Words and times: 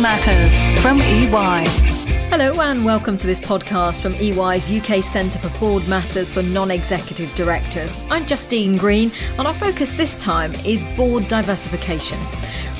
Matters 0.00 0.54
from 0.80 1.00
EY. 1.00 1.64
Hello, 2.30 2.60
and 2.60 2.84
welcome 2.84 3.16
to 3.16 3.26
this 3.26 3.40
podcast 3.40 4.00
from 4.00 4.14
EY's 4.14 4.70
UK 4.70 5.02
Centre 5.02 5.40
for 5.40 5.58
Board 5.58 5.88
Matters 5.88 6.30
for 6.30 6.40
Non 6.40 6.70
Executive 6.70 7.34
Directors. 7.34 7.98
I'm 8.08 8.24
Justine 8.24 8.76
Green, 8.76 9.10
and 9.38 9.48
our 9.48 9.54
focus 9.54 9.92
this 9.94 10.22
time 10.22 10.54
is 10.64 10.84
board 10.96 11.26
diversification. 11.26 12.18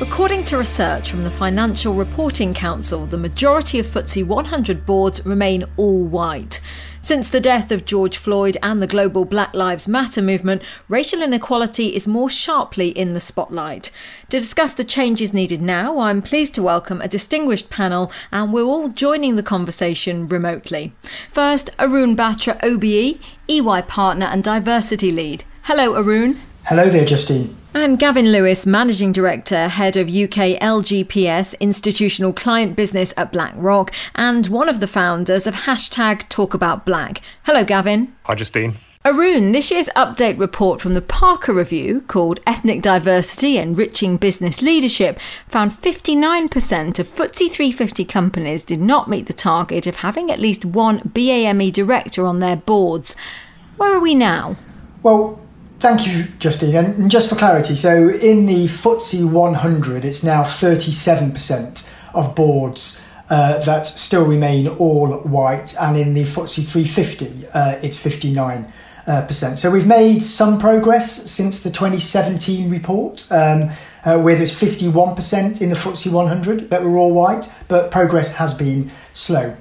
According 0.01 0.45
to 0.45 0.59
research 0.59 1.11
from 1.11 1.25
the 1.25 1.31
Financial 1.31 1.93
Reporting 1.93 2.55
Council, 2.55 3.05
the 3.05 3.19
majority 3.19 3.81
of 3.81 3.87
FTSE 3.87 4.25
100 4.25 4.87
boards 4.87 5.27
remain 5.27 5.65
all 5.77 6.05
white. 6.05 6.61
Since 7.01 7.31
the 7.31 7.41
death 7.41 7.71
of 7.71 7.85
George 7.85 8.17
Floyd 8.17 8.57
and 8.63 8.83
the 8.83 8.87
global 8.87 9.25
Black 9.25 9.55
Lives 9.55 9.87
Matter 9.87 10.21
movement, 10.21 10.63
racial 10.89 11.23
inequality 11.23 11.95
is 11.95 12.09
more 12.09 12.29
sharply 12.29 12.89
in 12.89 13.13
the 13.13 13.21
spotlight. 13.21 13.91
To 14.31 14.39
discuss 14.39 14.75
the 14.75 14.85
changes 14.85 15.33
needed 15.33 15.63
now, 15.63 16.01
I'm 16.01 16.21
pleased 16.21 16.55
to 16.57 16.63
welcome 16.63 17.01
a 17.01 17.09
distinguished 17.09 17.71
panel, 17.71 18.11
and 18.33 18.53
we're 18.53 18.65
all 18.65 18.89
joining 18.89 19.37
the 19.37 19.43
conversation 19.43 20.27
remotely. 20.27 20.93
First, 21.31 21.71
Arun 21.79 22.17
Batra, 22.17 22.59
OBE, 22.63 23.21
EY 23.49 23.83
partner 23.83 24.27
and 24.27 24.43
diversity 24.43 25.13
lead. 25.13 25.45
Hello, 25.63 25.95
Arun. 25.95 26.41
Hello 26.65 26.89
there, 26.89 27.05
Justine. 27.05 27.58
And 27.75 27.99
Gavin 27.99 28.33
Lewis, 28.33 28.65
Managing 28.67 29.13
Director, 29.13 29.69
Head 29.69 29.97
of 29.97 30.09
UK 30.09 30.59
LGPS 30.59 31.59
Institutional 31.61 32.33
Client 32.33 32.75
Business 32.75 33.13
at 33.17 33.31
BlackRock, 33.31 33.95
and 34.15 34.47
one 34.47 34.69
of 34.69 34.81
the 34.81 34.87
founders 34.87 35.47
of 35.47 35.55
hashtag 35.55 36.29
Talk 36.29 36.55
About 36.55 36.87
Black. 36.87 37.21
Hello, 37.45 37.65
Gavin. 37.65 38.15
Hi, 38.25 38.35
Justine. 38.35 38.79
Arun, 39.05 39.53
this 39.53 39.71
year's 39.71 39.89
update 39.95 40.39
report 40.39 40.81
from 40.81 40.93
the 40.93 41.01
Parker 41.03 41.55
Review, 41.55 42.01
called 42.01 42.41
Ethnic 42.47 42.83
Diversity 42.83 43.57
Enriching 43.57 44.17
Business 44.17 44.61
Leadership, 44.61 45.21
found 45.47 45.73
59% 45.73 46.99
of 46.99 47.07
FTSE 47.07 47.51
350 47.51 48.05
companies 48.07 48.65
did 48.65 48.81
not 48.81 49.09
meet 49.09 49.27
the 49.27 49.33
target 49.33 49.87
of 49.87 49.97
having 49.97 50.31
at 50.31 50.41
least 50.41 50.65
one 50.65 51.01
BAME 51.01 51.73
director 51.73 52.27
on 52.27 52.41
their 52.41 52.57
boards. 52.57 53.15
Where 53.77 53.95
are 53.95 54.01
we 54.01 54.15
now? 54.15 54.57
Well, 55.03 55.41
Thank 55.81 56.09
you, 56.09 56.25
Justine. 56.41 56.75
And 56.75 57.11
just 57.11 57.29
for 57.29 57.37
clarity, 57.37 57.77
so 57.77 58.09
in 58.09 58.47
the 58.47 58.67
FTSE 58.67 59.31
100, 59.31 60.05
it's 60.05 60.25
now 60.25 60.43
37% 60.43 61.95
of 62.15 62.35
boards 62.35 63.07
uh, 63.31 63.59
that 63.61 63.87
still 63.87 64.27
remain 64.27 64.67
all 64.67 65.13
white, 65.19 65.77
and 65.81 65.97
in 65.97 66.15
the 66.15 66.25
FTSE 66.25 66.69
350, 66.69 67.47
uh, 67.55 67.79
it's 67.81 68.03
59%. 68.05 68.73
Uh. 69.07 69.57
So 69.57 69.71
we've 69.71 69.87
made 69.87 70.23
some 70.23 70.59
progress 70.59 71.31
since 71.31 71.63
the 71.63 71.71
2017 71.71 72.69
report, 72.69 73.31
um, 73.31 73.71
uh, 74.05 74.19
where 74.21 74.35
there's 74.35 74.53
51% 74.53 75.63
in 75.63 75.69
the 75.69 75.77
FTSE 75.77 76.11
100 76.11 76.71
that 76.71 76.83
were 76.83 76.97
all 76.97 77.15
white, 77.15 77.55
but 77.69 77.93
progress 77.93 78.35
has 78.35 78.57
been 78.57 78.91
slow. 79.15 79.57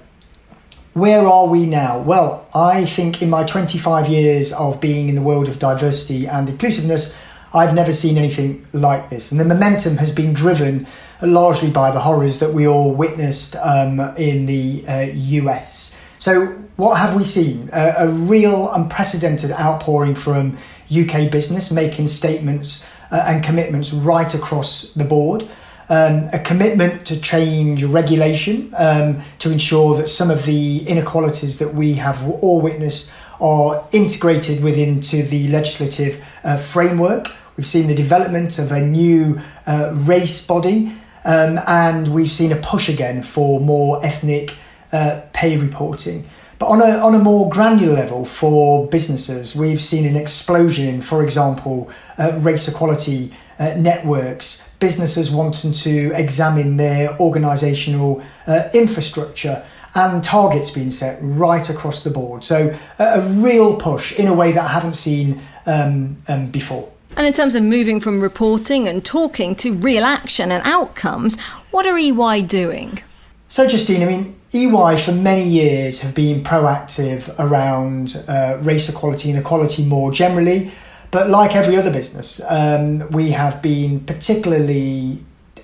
Where 0.97 1.27
are 1.27 1.45
we 1.45 1.67
now? 1.67 1.99
Well, 1.99 2.47
I 2.55 2.83
think 2.83 3.21
in 3.21 3.29
my 3.29 3.43
25 3.43 4.09
years 4.09 4.51
of 4.51 4.81
being 4.81 5.09
in 5.09 5.13
the 5.13 5.21
world 5.21 5.47
of 5.47 5.59
diversity 5.59 6.25
and 6.25 6.49
inclusiveness, 6.49 7.15
I've 7.53 7.75
never 7.75 7.93
seen 7.93 8.17
anything 8.17 8.65
like 8.73 9.11
this. 9.11 9.31
And 9.31 9.39
the 9.39 9.45
momentum 9.45 9.97
has 9.97 10.11
been 10.11 10.33
driven 10.33 10.87
largely 11.21 11.69
by 11.69 11.91
the 11.91 11.99
horrors 11.99 12.39
that 12.39 12.51
we 12.51 12.67
all 12.67 12.95
witnessed 12.95 13.55
um, 13.57 13.99
in 14.17 14.47
the 14.47 14.85
uh, 14.87 15.01
US. 15.13 16.01
So, 16.17 16.47
what 16.77 16.97
have 16.97 17.15
we 17.15 17.23
seen? 17.23 17.69
A 17.73 18.07
real 18.09 18.73
unprecedented 18.73 19.51
outpouring 19.51 20.15
from 20.15 20.57
UK 20.89 21.31
business 21.31 21.71
making 21.71 22.07
statements 22.07 22.91
uh, 23.11 23.23
and 23.27 23.43
commitments 23.43 23.93
right 23.93 24.33
across 24.33 24.95
the 24.95 25.03
board 25.03 25.47
um, 25.89 26.29
a 26.33 26.39
commitment 26.39 27.05
to 27.07 27.19
change 27.21 27.83
regulation 27.83 28.73
um, 28.77 29.21
to 29.39 29.51
ensure 29.51 29.95
that 29.97 30.09
some 30.09 30.29
of 30.29 30.45
the 30.45 30.87
inequalities 30.87 31.59
that 31.59 31.73
we 31.73 31.93
have 31.93 32.27
all 32.43 32.61
witnessed 32.61 33.13
are 33.39 33.85
integrated 33.91 34.63
within 34.63 34.99
to 35.01 35.23
the 35.23 35.47
legislative 35.47 36.25
uh, 36.43 36.57
framework. 36.57 37.31
We've 37.55 37.65
seen 37.65 37.87
the 37.87 37.95
development 37.95 38.59
of 38.59 38.71
a 38.71 38.81
new 38.81 39.39
uh, 39.65 39.93
race 39.95 40.45
body, 40.45 40.93
um, 41.23 41.59
and 41.67 42.07
we've 42.09 42.31
seen 42.31 42.51
a 42.51 42.55
push 42.55 42.89
again 42.89 43.23
for 43.23 43.59
more 43.59 44.03
ethnic 44.05 44.55
uh, 44.91 45.21
pay 45.33 45.57
reporting. 45.57 46.27
But 46.59 46.67
on 46.67 46.81
a, 46.81 46.97
on 46.97 47.13
a 47.13 47.19
more 47.19 47.49
granular 47.49 47.93
level 47.93 48.25
for 48.25 48.87
businesses, 48.87 49.55
we've 49.55 49.81
seen 49.81 50.05
an 50.05 50.15
explosion, 50.15 51.01
for 51.01 51.23
example, 51.23 51.91
uh, 52.17 52.37
race 52.41 52.67
equality 52.67 53.31
uh, 53.59 53.75
networks, 53.77 54.75
businesses 54.79 55.31
wanting 55.31 55.71
to 55.71 56.11
examine 56.15 56.77
their 56.77 57.09
organisational 57.17 58.23
uh, 58.47 58.69
infrastructure 58.73 59.63
and 59.95 60.23
targets 60.23 60.71
being 60.71 60.91
set 60.91 61.19
right 61.21 61.69
across 61.69 62.03
the 62.03 62.09
board. 62.09 62.43
So 62.43 62.77
a, 62.99 63.03
a 63.03 63.21
real 63.21 63.77
push 63.77 64.17
in 64.17 64.27
a 64.27 64.33
way 64.33 64.51
that 64.51 64.63
I 64.63 64.67
haven't 64.67 64.95
seen 64.95 65.41
um, 65.65 66.17
um, 66.27 66.47
before. 66.47 66.91
And 67.15 67.25
in 67.25 67.33
terms 67.33 67.55
of 67.55 67.63
moving 67.63 67.99
from 67.99 68.21
reporting 68.21 68.87
and 68.87 69.03
talking 69.03 69.55
to 69.55 69.73
real 69.73 70.03
action 70.03 70.51
and 70.51 70.61
outcomes, 70.65 71.39
what 71.71 71.87
are 71.87 71.97
EY 71.97 72.43
doing? 72.43 72.99
So, 73.47 73.67
Justine, 73.67 74.03
I 74.03 74.05
mean, 74.05 74.36
EY 74.53 74.97
for 74.97 75.11
many 75.11 75.43
years 75.43 76.01
have 76.01 76.15
been 76.15 76.43
proactive 76.43 77.33
around 77.37 78.23
uh, 78.27 78.57
race 78.61 78.89
equality 78.89 79.29
and 79.29 79.39
equality 79.39 79.85
more 79.85 80.11
generally. 80.11 80.71
But 81.11 81.29
like 81.29 81.55
every 81.55 81.77
other 81.77 81.91
business, 81.91 82.41
um, 82.49 83.09
we 83.11 83.31
have 83.31 83.61
been 83.61 84.01
particularly 84.01 85.19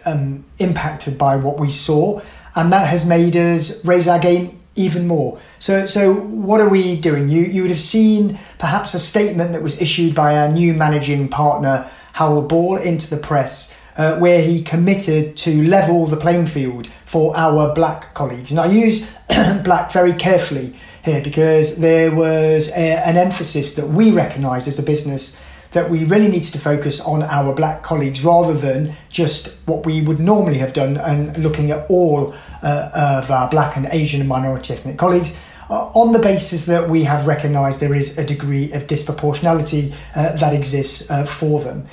um, 0.05 0.45
impacted 0.59 1.17
by 1.17 1.35
what 1.35 1.59
we 1.59 1.69
saw, 1.69 2.21
and 2.55 2.71
that 2.71 2.87
has 2.87 3.07
made 3.07 3.35
us 3.35 3.85
raise 3.85 4.07
our 4.07 4.19
game 4.19 4.59
even 4.75 5.07
more. 5.07 5.39
So, 5.59 5.85
so 5.85 6.13
what 6.13 6.59
are 6.59 6.69
we 6.69 6.99
doing? 6.99 7.29
You 7.29 7.43
you 7.43 7.61
would 7.61 7.71
have 7.71 7.79
seen 7.79 8.39
perhaps 8.57 8.93
a 8.93 8.99
statement 8.99 9.51
that 9.51 9.61
was 9.61 9.81
issued 9.81 10.15
by 10.15 10.37
our 10.37 10.49
new 10.49 10.73
managing 10.73 11.27
partner 11.27 11.89
Hywel 12.15 12.47
Ball 12.47 12.77
into 12.77 13.09
the 13.09 13.21
press, 13.21 13.77
uh, 13.97 14.17
where 14.19 14.41
he 14.41 14.63
committed 14.63 15.37
to 15.37 15.63
level 15.67 16.05
the 16.07 16.17
playing 16.17 16.47
field 16.47 16.87
for 17.05 17.35
our 17.37 17.73
black 17.73 18.13
colleagues. 18.13 18.51
And 18.51 18.59
I 18.59 18.65
use 18.65 19.15
black 19.63 19.91
very 19.91 20.13
carefully 20.13 20.75
here 21.03 21.21
because 21.21 21.79
there 21.79 22.15
was 22.15 22.69
a, 22.69 23.05
an 23.05 23.17
emphasis 23.17 23.75
that 23.75 23.87
we 23.87 24.11
recognised 24.11 24.67
as 24.67 24.79
a 24.79 24.83
business 24.83 25.43
that 25.73 25.89
we 25.89 26.05
really 26.05 26.27
needed 26.27 26.53
to 26.53 26.59
focus 26.59 27.01
on 27.01 27.23
our 27.23 27.53
black 27.53 27.83
colleagues 27.83 28.23
rather 28.23 28.53
than 28.53 28.95
just 29.09 29.67
what 29.67 29.85
we 29.85 30.01
would 30.01 30.19
normally 30.19 30.59
have 30.59 30.71
done 30.71 30.97
and 30.97 31.37
looking 31.37 31.71
at 31.71 31.89
all 31.89 32.33
uh, 32.61 33.19
of 33.23 33.31
our 33.31 33.49
black 33.49 33.75
and 33.75 33.87
Asian 33.91 34.21
and 34.21 34.29
minority 34.29 34.73
ethnic 34.73 34.97
colleagues. 34.97 35.39
Uh, 35.69 35.85
on 35.95 36.13
the 36.13 36.19
basis 36.19 36.65
that 36.67 36.89
we 36.89 37.03
have 37.03 37.25
recognised 37.25 37.79
there 37.79 37.95
is 37.95 38.17
a 38.17 38.25
degree 38.25 38.71
of 38.73 38.85
disproportionality 38.85 39.93
uh, 40.15 40.35
that 40.35 40.53
exists 40.53 41.09
uh, 41.09 41.25
for 41.25 41.59
them. 41.59 41.87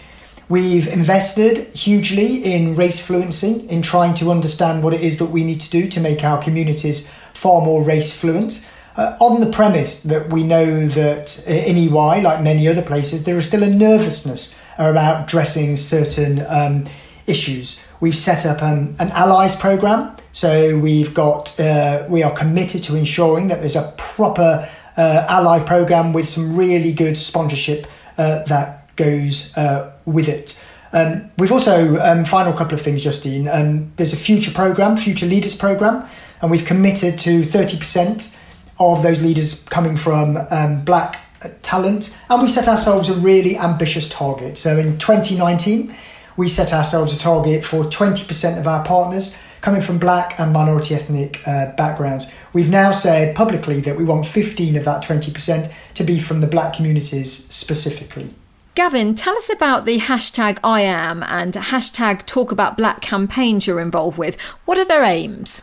We've 0.51 0.89
invested 0.89 1.59
hugely 1.75 2.43
in 2.43 2.75
race 2.75 3.01
fluency, 3.01 3.69
in 3.69 3.83
trying 3.83 4.17
to 4.17 4.33
understand 4.33 4.83
what 4.83 4.93
it 4.93 5.01
is 5.01 5.21
that 5.21 5.27
we 5.27 5.45
need 5.45 5.61
to 5.61 5.71
do 5.71 5.89
to 5.89 6.01
make 6.01 6.25
our 6.25 6.43
communities 6.43 7.09
far 7.09 7.65
more 7.65 7.85
race 7.85 8.13
fluent 8.13 8.69
uh, 8.97 9.17
on 9.21 9.41
the 9.41 9.53
premise 9.53 10.03
that 10.03 10.33
we 10.33 10.43
know 10.43 10.89
that 10.89 11.47
in 11.47 11.77
EY, 11.77 12.21
like 12.21 12.43
many 12.43 12.67
other 12.67 12.83
places, 12.83 13.23
there 13.23 13.39
is 13.39 13.47
still 13.47 13.63
a 13.63 13.71
nervousness 13.71 14.61
about 14.77 15.27
addressing 15.27 15.77
certain 15.77 16.45
um, 16.49 16.85
issues. 17.29 17.87
We've 18.01 18.19
set 18.19 18.45
up 18.45 18.61
um, 18.61 18.97
an 18.99 19.13
allies 19.13 19.55
program, 19.55 20.17
so 20.33 20.77
we've 20.77 21.15
got 21.15 21.61
uh, 21.61 22.09
we 22.09 22.25
are 22.25 22.35
committed 22.35 22.83
to 22.85 22.97
ensuring 22.97 23.47
that 23.49 23.61
there's 23.61 23.77
a 23.77 23.95
proper 23.97 24.69
uh, 24.97 25.27
ally 25.29 25.61
program 25.65 26.13
with 26.13 26.29
some 26.29 26.57
really 26.57 26.93
good 26.93 27.17
sponsorship 27.17 27.87
uh, 28.19 28.43
that 28.45 28.80
goes 29.05 29.57
uh, 29.57 29.93
with 30.05 30.29
it. 30.29 30.65
Um, 30.93 31.31
we've 31.39 31.53
also 31.53 32.01
um, 32.01 32.25
final 32.25 32.53
couple 32.53 32.75
of 32.75 32.83
things, 32.83 33.03
Justine. 33.03 33.49
Um, 33.49 33.93
there's 33.97 34.13
a 34.13 34.17
future 34.17 34.51
program, 34.51 34.97
future 34.97 35.27
leaders 35.27 35.57
program, 35.57 36.09
and 36.41 36.51
we've 36.51 36.67
committed 36.67 37.19
to 37.21 37.45
thirty 37.45 37.79
percent 37.79 38.39
of 38.79 39.03
those 39.03 39.23
leaders 39.23 39.65
coming 39.65 39.97
from 39.97 40.39
um, 40.51 40.85
black 40.85 41.21
talent. 41.63 42.19
And 42.29 42.43
we 42.43 42.49
set 42.49 42.69
ourselves 42.69 43.09
a 43.09 43.15
really 43.15 43.57
ambitious 43.57 44.09
target. 44.09 44.59
So 44.59 44.79
in 44.79 44.99
2019, 44.99 45.95
we 46.37 46.49
set 46.49 46.73
ourselves 46.73 47.17
a 47.17 47.19
target 47.19 47.65
for 47.65 47.85
20% 47.85 48.59
of 48.59 48.67
our 48.67 48.85
partners 48.85 49.39
coming 49.61 49.83
from 49.83 49.99
black 49.99 50.39
and 50.41 50.53
minority 50.53 50.95
ethnic 50.95 51.47
uh, 51.47 51.73
backgrounds. 51.77 52.35
We've 52.53 52.71
now 52.71 52.93
said 52.93 53.37
publicly 53.37 53.81
that 53.83 53.97
we 53.97 54.05
want 54.05 54.27
15 54.27 54.77
of 54.77 54.85
that 54.87 55.05
20% 55.05 55.73
to 55.95 56.05
be 56.05 56.19
from 56.19 56.41
the 56.41 56.47
black 56.47 56.75
communities 56.75 57.33
specifically. 57.33 58.35
Gavin, 58.81 59.15
tell 59.15 59.37
us 59.37 59.51
about 59.53 59.85
the 59.85 59.99
hashtag 59.99 60.59
I 60.65 60.81
am 60.81 61.23
and 61.25 61.53
hashtag 61.53 62.25
talk 62.25 62.51
about 62.51 62.79
black 62.79 63.03
campaigns 63.03 63.67
you're 63.67 63.79
involved 63.79 64.17
with. 64.17 64.41
What 64.65 64.79
are 64.79 64.87
their 64.87 65.05
aims? 65.05 65.61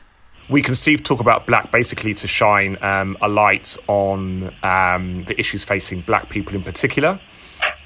we 0.51 0.61
conceived 0.61 1.03
talk 1.03 1.19
about 1.19 1.47
black 1.47 1.71
basically 1.71 2.13
to 2.13 2.27
shine 2.27 2.77
um, 2.83 3.17
a 3.19 3.27
light 3.27 3.75
on 3.87 4.53
um, 4.61 5.23
the 5.23 5.33
issues 5.39 5.65
facing 5.65 6.01
black 6.01 6.29
people 6.29 6.53
in 6.53 6.61
particular. 6.61 7.19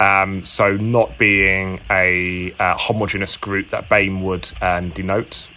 Um, 0.01 0.44
so 0.44 0.75
not 0.75 1.18
being 1.18 1.80
a, 1.89 2.54
a 2.60 2.75
homogenous 2.77 3.38
group 3.38 3.69
that 3.69 3.88
BAME 3.88 4.22
would 4.24 4.51
um, 4.62 4.89
denote. 4.89 5.50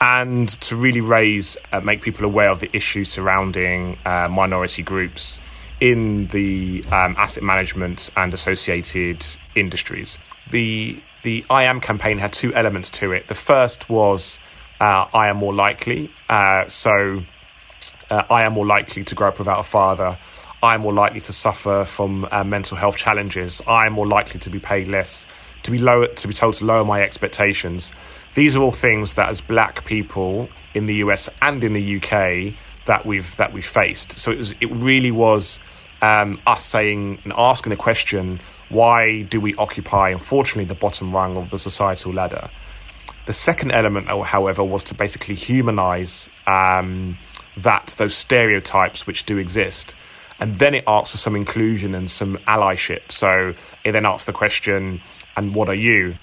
and 0.00 0.48
to 0.48 0.76
really 0.76 1.00
raise, 1.00 1.58
uh, 1.72 1.80
make 1.80 2.00
people 2.02 2.24
aware 2.24 2.48
of 2.48 2.60
the 2.60 2.70
issues 2.72 3.10
surrounding 3.10 3.98
uh, 4.06 4.28
minority 4.28 4.84
groups 4.84 5.40
in 5.80 6.26
the 6.28 6.84
um, 6.92 7.14
asset 7.18 7.42
management 7.42 8.10
and 8.16 8.34
associated 8.34 9.24
industries. 9.54 10.18
The 10.50 11.00
the 11.22 11.44
I 11.50 11.64
am 11.64 11.80
campaign 11.80 12.18
had 12.18 12.32
two 12.32 12.54
elements 12.54 12.90
to 12.90 13.12
it. 13.12 13.28
The 13.28 13.34
first 13.34 13.90
was 13.90 14.40
uh, 14.80 15.06
I 15.12 15.28
am 15.28 15.36
more 15.36 15.54
likely, 15.54 16.10
uh, 16.28 16.66
so 16.68 17.22
uh, 18.10 18.22
I 18.30 18.42
am 18.42 18.54
more 18.54 18.66
likely 18.66 19.04
to 19.04 19.14
grow 19.14 19.28
up 19.28 19.38
without 19.38 19.60
a 19.60 19.64
father. 19.64 20.18
I 20.62 20.74
am 20.74 20.82
more 20.82 20.92
likely 20.92 21.20
to 21.20 21.32
suffer 21.32 21.84
from 21.84 22.26
uh, 22.30 22.44
mental 22.44 22.76
health 22.76 22.96
challenges. 22.96 23.62
I 23.66 23.86
am 23.86 23.94
more 23.94 24.06
likely 24.06 24.40
to 24.40 24.50
be 24.50 24.58
paid 24.58 24.88
less, 24.88 25.26
to 25.62 25.70
be 25.70 25.78
lower, 25.78 26.06
to 26.06 26.28
be 26.28 26.34
told 26.34 26.54
to 26.54 26.64
lower 26.64 26.84
my 26.84 27.02
expectations. 27.02 27.92
These 28.34 28.56
are 28.56 28.62
all 28.62 28.72
things 28.72 29.14
that, 29.14 29.28
as 29.28 29.40
Black 29.40 29.84
people 29.84 30.48
in 30.74 30.86
the 30.86 30.96
US 30.96 31.28
and 31.40 31.62
in 31.64 31.72
the 31.72 31.96
UK, 31.96 32.54
that 32.86 33.06
we've 33.06 33.36
that 33.36 33.52
we 33.52 33.62
faced. 33.62 34.18
So 34.18 34.30
it 34.30 34.38
was 34.38 34.54
it 34.60 34.70
really 34.70 35.10
was 35.10 35.60
um, 36.02 36.40
us 36.46 36.64
saying 36.64 37.20
and 37.24 37.32
asking 37.36 37.70
the 37.70 37.76
question: 37.76 38.40
Why 38.68 39.22
do 39.22 39.40
we 39.40 39.54
occupy, 39.56 40.10
unfortunately, 40.10 40.64
the 40.64 40.74
bottom 40.74 41.14
rung 41.14 41.36
of 41.36 41.50
the 41.50 41.58
societal 41.58 42.12
ladder? 42.12 42.50
The 43.26 43.32
second 43.32 43.72
element, 43.72 44.08
however, 44.08 44.64
was 44.64 44.82
to 44.84 44.94
basically 44.94 45.34
humanize 45.34 46.30
um, 46.46 47.18
that 47.56 47.94
those 47.98 48.14
stereotypes 48.14 49.06
which 49.06 49.24
do 49.24 49.38
exist. 49.38 49.94
And 50.40 50.54
then 50.54 50.74
it 50.74 50.84
asks 50.86 51.12
for 51.12 51.18
some 51.18 51.36
inclusion 51.36 51.94
and 51.94 52.10
some 52.10 52.38
allyship. 52.48 53.12
So 53.12 53.54
it 53.84 53.92
then 53.92 54.06
asks 54.06 54.24
the 54.24 54.32
question, 54.32 55.02
and 55.36 55.54
what 55.54 55.68
are 55.68 55.74
you? 55.74 56.16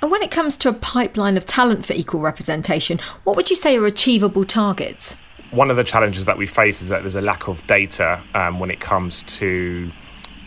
And 0.00 0.10
when 0.10 0.22
it 0.22 0.30
comes 0.30 0.56
to 0.58 0.68
a 0.68 0.72
pipeline 0.72 1.36
of 1.36 1.44
talent 1.44 1.84
for 1.84 1.92
equal 1.92 2.20
representation, 2.20 2.98
what 3.24 3.36
would 3.36 3.50
you 3.50 3.56
say 3.56 3.76
are 3.76 3.86
achievable 3.86 4.44
targets? 4.44 5.16
One 5.54 5.70
of 5.70 5.76
the 5.76 5.84
challenges 5.84 6.26
that 6.26 6.36
we 6.36 6.48
face 6.48 6.82
is 6.82 6.88
that 6.88 7.02
there's 7.02 7.14
a 7.14 7.20
lack 7.20 7.46
of 7.46 7.64
data 7.68 8.20
um, 8.34 8.58
when 8.58 8.72
it 8.72 8.80
comes 8.80 9.22
to 9.38 9.88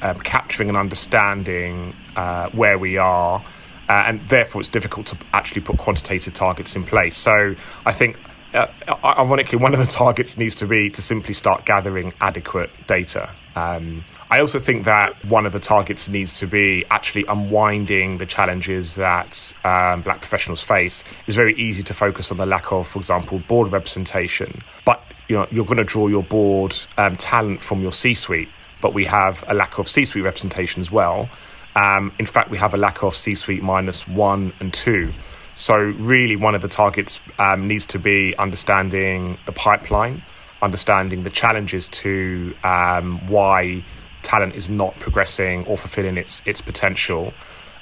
um, 0.01 0.19
capturing 0.19 0.67
and 0.67 0.77
understanding 0.77 1.95
uh, 2.17 2.49
where 2.49 2.77
we 2.77 2.97
are. 2.97 3.41
Uh, 3.87 4.03
and 4.05 4.19
therefore, 4.27 4.59
it's 4.59 4.67
difficult 4.67 5.05
to 5.05 5.17
actually 5.31 5.61
put 5.61 5.77
quantitative 5.77 6.33
targets 6.33 6.75
in 6.75 6.83
place. 6.83 7.15
So, 7.15 7.55
I 7.85 7.93
think 7.93 8.19
uh, 8.57 8.95
ironically, 9.03 9.59
one 9.59 9.73
of 9.73 9.79
the 9.79 9.85
targets 9.85 10.37
needs 10.37 10.55
to 10.55 10.65
be 10.65 10.89
to 10.89 11.01
simply 11.01 11.33
start 11.33 11.65
gathering 11.65 12.13
adequate 12.19 12.69
data. 12.87 13.29
Um, 13.55 14.03
I 14.29 14.39
also 14.39 14.59
think 14.59 14.85
that 14.85 15.13
one 15.25 15.45
of 15.45 15.53
the 15.53 15.59
targets 15.59 16.09
needs 16.09 16.39
to 16.39 16.47
be 16.47 16.85
actually 16.91 17.25
unwinding 17.29 18.17
the 18.17 18.25
challenges 18.25 18.95
that 18.95 19.53
um, 19.63 20.01
black 20.01 20.19
professionals 20.19 20.63
face. 20.63 21.03
It's 21.25 21.37
very 21.37 21.55
easy 21.55 21.83
to 21.83 21.93
focus 21.93 22.31
on 22.31 22.37
the 22.37 22.45
lack 22.45 22.71
of, 22.71 22.87
for 22.87 22.99
example, 22.99 23.39
board 23.39 23.71
representation, 23.71 24.61
but 24.85 25.01
you 25.29 25.37
know, 25.37 25.47
you're 25.51 25.65
going 25.65 25.77
to 25.77 25.83
draw 25.83 26.07
your 26.07 26.23
board 26.23 26.75
um, 26.97 27.15
talent 27.15 27.61
from 27.61 27.81
your 27.81 27.91
C-suite, 27.91 28.49
but 28.81 28.93
we 28.93 29.05
have 29.05 29.43
a 29.47 29.53
lack 29.53 29.77
of 29.77 29.87
C-suite 29.87 30.23
representation 30.23 30.81
as 30.81 30.91
well. 30.91 31.29
Um, 31.75 32.11
in 32.19 32.25
fact, 32.25 32.49
we 32.49 32.57
have 32.57 32.73
a 32.73 32.77
lack 32.77 33.03
of 33.03 33.15
C-suite 33.15 33.61
minus 33.61 34.07
one 34.07 34.53
and 34.59 34.73
two. 34.73 35.13
So, 35.57 35.75
really, 35.75 36.35
one 36.35 36.53
of 36.53 36.61
the 36.61 36.67
targets 36.67 37.19
um, 37.39 37.67
needs 37.67 37.87
to 37.87 37.97
be 37.97 38.31
understanding 38.37 39.39
the 39.47 39.51
pipeline, 39.51 40.21
understanding 40.61 41.23
the 41.23 41.31
challenges 41.31 41.89
to 41.89 42.53
um, 42.63 43.25
why 43.25 43.83
talent 44.21 44.53
is 44.53 44.69
not 44.69 44.99
progressing 44.99 45.65
or 45.65 45.75
fulfilling 45.75 46.15
its 46.15 46.43
its 46.45 46.61
potential. 46.61 47.33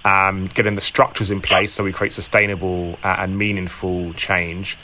Um, 0.06 0.46
getting 0.46 0.76
the 0.76 0.82
structures 0.82 1.32
in 1.32 1.42
place 1.42 1.74
so 1.74 1.84
we 1.84 1.92
create 1.92 2.14
sustainable 2.14 2.98
uh, 3.04 3.18
and 3.20 3.38
meaningful 3.38 4.14
change, 4.14 4.78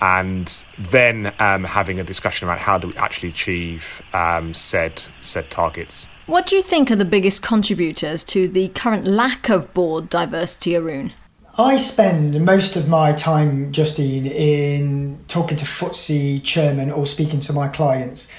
and 0.00 0.48
then 0.78 1.34
um, 1.40 1.64
having 1.64 2.00
a 2.00 2.04
discussion 2.04 2.48
about 2.48 2.60
how 2.60 2.78
do 2.78 2.88
we 2.88 2.96
actually 2.96 3.28
achieve 3.28 4.00
um, 4.14 4.54
said 4.54 4.98
said 5.20 5.50
targets. 5.50 6.08
What 6.24 6.46
do 6.46 6.56
you 6.56 6.62
think 6.62 6.90
are 6.90 6.96
the 6.96 7.04
biggest 7.04 7.42
contributors 7.42 8.24
to 8.24 8.48
the 8.48 8.68
current 8.68 9.06
lack 9.06 9.50
of 9.50 9.74
board 9.74 10.08
diversity, 10.08 10.76
Arun? 10.76 11.12
I 11.60 11.76
spend 11.76 12.40
most 12.44 12.76
of 12.76 12.88
my 12.88 13.10
time, 13.10 13.72
Justine, 13.72 14.26
in 14.26 15.18
talking 15.26 15.56
to 15.56 15.64
FTSE 15.64 16.40
chairman 16.44 16.88
or 16.92 17.04
speaking 17.04 17.40
to 17.40 17.52
my 17.52 17.66
clients. 17.66 18.32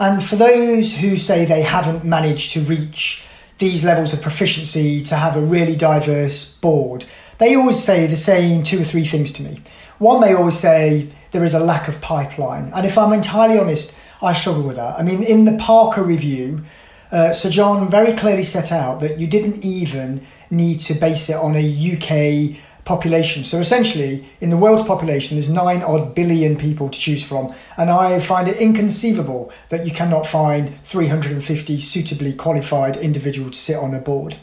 And 0.00 0.24
for 0.24 0.34
those 0.34 0.96
who 0.96 1.16
say 1.16 1.44
they 1.44 1.62
haven't 1.62 2.04
managed 2.04 2.50
to 2.54 2.60
reach 2.62 3.24
these 3.58 3.84
levels 3.84 4.12
of 4.12 4.22
proficiency 4.22 5.00
to 5.04 5.14
have 5.14 5.36
a 5.36 5.40
really 5.40 5.76
diverse 5.76 6.58
board, 6.58 7.04
they 7.38 7.54
always 7.54 7.80
say 7.80 8.06
the 8.06 8.16
same 8.16 8.64
two 8.64 8.80
or 8.80 8.84
three 8.84 9.04
things 9.04 9.32
to 9.34 9.44
me. 9.44 9.60
One, 9.98 10.20
they 10.20 10.34
always 10.34 10.58
say 10.58 11.10
there 11.30 11.44
is 11.44 11.54
a 11.54 11.60
lack 11.60 11.86
of 11.86 12.00
pipeline. 12.00 12.72
And 12.74 12.84
if 12.84 12.98
I'm 12.98 13.12
entirely 13.12 13.56
honest, 13.56 14.00
I 14.20 14.32
struggle 14.32 14.64
with 14.64 14.76
that. 14.76 14.98
I 14.98 15.04
mean, 15.04 15.22
in 15.22 15.44
the 15.44 15.56
Parker 15.58 16.02
review, 16.02 16.64
uh, 17.12 17.32
Sir 17.32 17.50
John 17.50 17.88
very 17.88 18.16
clearly 18.16 18.42
set 18.42 18.72
out 18.72 19.00
that 19.00 19.20
you 19.20 19.28
didn't 19.28 19.64
even 19.64 20.26
need 20.50 20.80
to 20.80 20.94
base 20.94 21.30
it 21.30 21.36
on 21.36 21.54
a 21.54 21.60
UK 21.60 22.56
population. 22.84 23.44
So 23.44 23.58
essentially, 23.58 24.26
in 24.40 24.50
the 24.50 24.56
world's 24.56 24.84
population, 24.84 25.36
there's 25.36 25.50
nine 25.50 25.82
odd 25.82 26.14
billion 26.14 26.56
people 26.56 26.88
to 26.88 26.98
choose 26.98 27.22
from, 27.22 27.54
and 27.76 27.90
I 27.90 28.18
find 28.20 28.48
it 28.48 28.58
inconceivable 28.58 29.52
that 29.70 29.86
you 29.86 29.92
cannot 29.92 30.26
find 30.26 30.74
350 30.80 31.76
suitably 31.78 32.32
qualified 32.34 32.96
individuals 32.96 33.52
to 33.52 33.58
sit 33.58 33.76
on 33.76 33.94
a 33.94 34.00
board. 34.00 34.36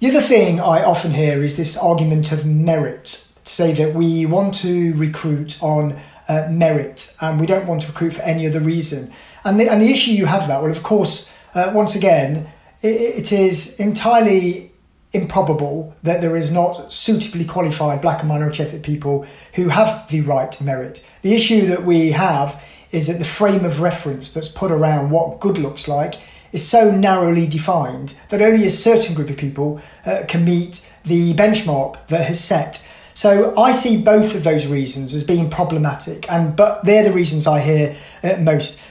The 0.00 0.08
other 0.08 0.20
thing 0.20 0.60
I 0.60 0.84
often 0.84 1.12
hear 1.12 1.42
is 1.42 1.56
this 1.56 1.76
argument 1.76 2.30
of 2.30 2.46
merit, 2.46 3.04
to 3.44 3.52
say 3.52 3.72
that 3.72 3.94
we 3.94 4.26
want 4.26 4.54
to 4.56 4.94
recruit 4.94 5.60
on 5.60 5.98
uh, 6.28 6.46
merit 6.50 7.16
and 7.20 7.40
we 7.40 7.46
don't 7.46 7.66
want 7.66 7.82
to 7.82 7.88
recruit 7.88 8.12
for 8.12 8.22
any 8.22 8.46
other 8.46 8.60
reason. 8.60 9.12
And 9.44 9.58
the, 9.58 9.68
and 9.68 9.82
the 9.82 9.90
issue 9.90 10.12
you 10.12 10.26
have 10.26 10.46
that, 10.46 10.62
well, 10.62 10.70
of 10.70 10.82
course, 10.84 11.36
uh, 11.54 11.72
once 11.74 11.96
again, 11.96 12.46
it, 12.82 12.88
it 12.90 13.32
is 13.32 13.80
entirely 13.80 14.67
improbable 15.12 15.94
that 16.02 16.20
there 16.20 16.36
is 16.36 16.52
not 16.52 16.92
suitably 16.92 17.44
qualified 17.44 18.00
black 18.00 18.20
and 18.20 18.28
minority 18.28 18.62
ethnic 18.62 18.82
people 18.82 19.26
who 19.54 19.68
have 19.70 20.08
the 20.10 20.20
right 20.20 20.60
merit. 20.62 21.10
The 21.22 21.34
issue 21.34 21.66
that 21.66 21.82
we 21.82 22.12
have 22.12 22.62
is 22.92 23.06
that 23.06 23.18
the 23.18 23.24
frame 23.24 23.64
of 23.64 23.80
reference 23.80 24.32
that's 24.32 24.48
put 24.48 24.70
around 24.70 25.10
what 25.10 25.40
good 25.40 25.58
looks 25.58 25.88
like 25.88 26.14
is 26.52 26.66
so 26.66 26.90
narrowly 26.90 27.46
defined 27.46 28.14
that 28.30 28.40
only 28.40 28.66
a 28.66 28.70
certain 28.70 29.14
group 29.14 29.28
of 29.28 29.36
people 29.36 29.80
uh, 30.06 30.22
can 30.26 30.44
meet 30.44 30.94
the 31.04 31.34
benchmark 31.34 32.06
that 32.08 32.26
has 32.26 32.42
set. 32.42 32.90
So 33.14 33.58
I 33.58 33.72
see 33.72 34.02
both 34.02 34.34
of 34.34 34.44
those 34.44 34.66
reasons 34.66 35.12
as 35.12 35.24
being 35.24 35.50
problematic, 35.50 36.30
and 36.30 36.54
but 36.54 36.84
they're 36.84 37.02
the 37.02 37.12
reasons 37.12 37.46
I 37.46 37.60
hear 37.60 37.96
uh, 38.22 38.36
most. 38.38 38.82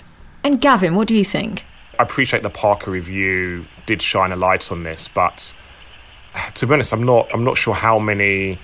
And 0.44 0.60
Gavin, 0.60 0.96
what 0.96 1.08
do 1.08 1.16
you 1.16 1.24
think? 1.24 1.66
I 1.98 2.04
appreciate 2.04 2.44
the 2.44 2.50
Parker 2.50 2.92
review 2.92 3.64
did 3.86 4.02
shine 4.02 4.32
a 4.32 4.36
light 4.36 4.72
on 4.72 4.84
this, 4.84 5.08
but 5.08 5.54
to 6.56 6.68
be 6.68 6.74
honest, 6.74 6.94
I'm 6.94 7.04
not. 7.04 7.30
I'm 7.34 7.44
not 7.44 7.58
sure 7.58 7.74
how 7.74 8.00
many 8.00 8.60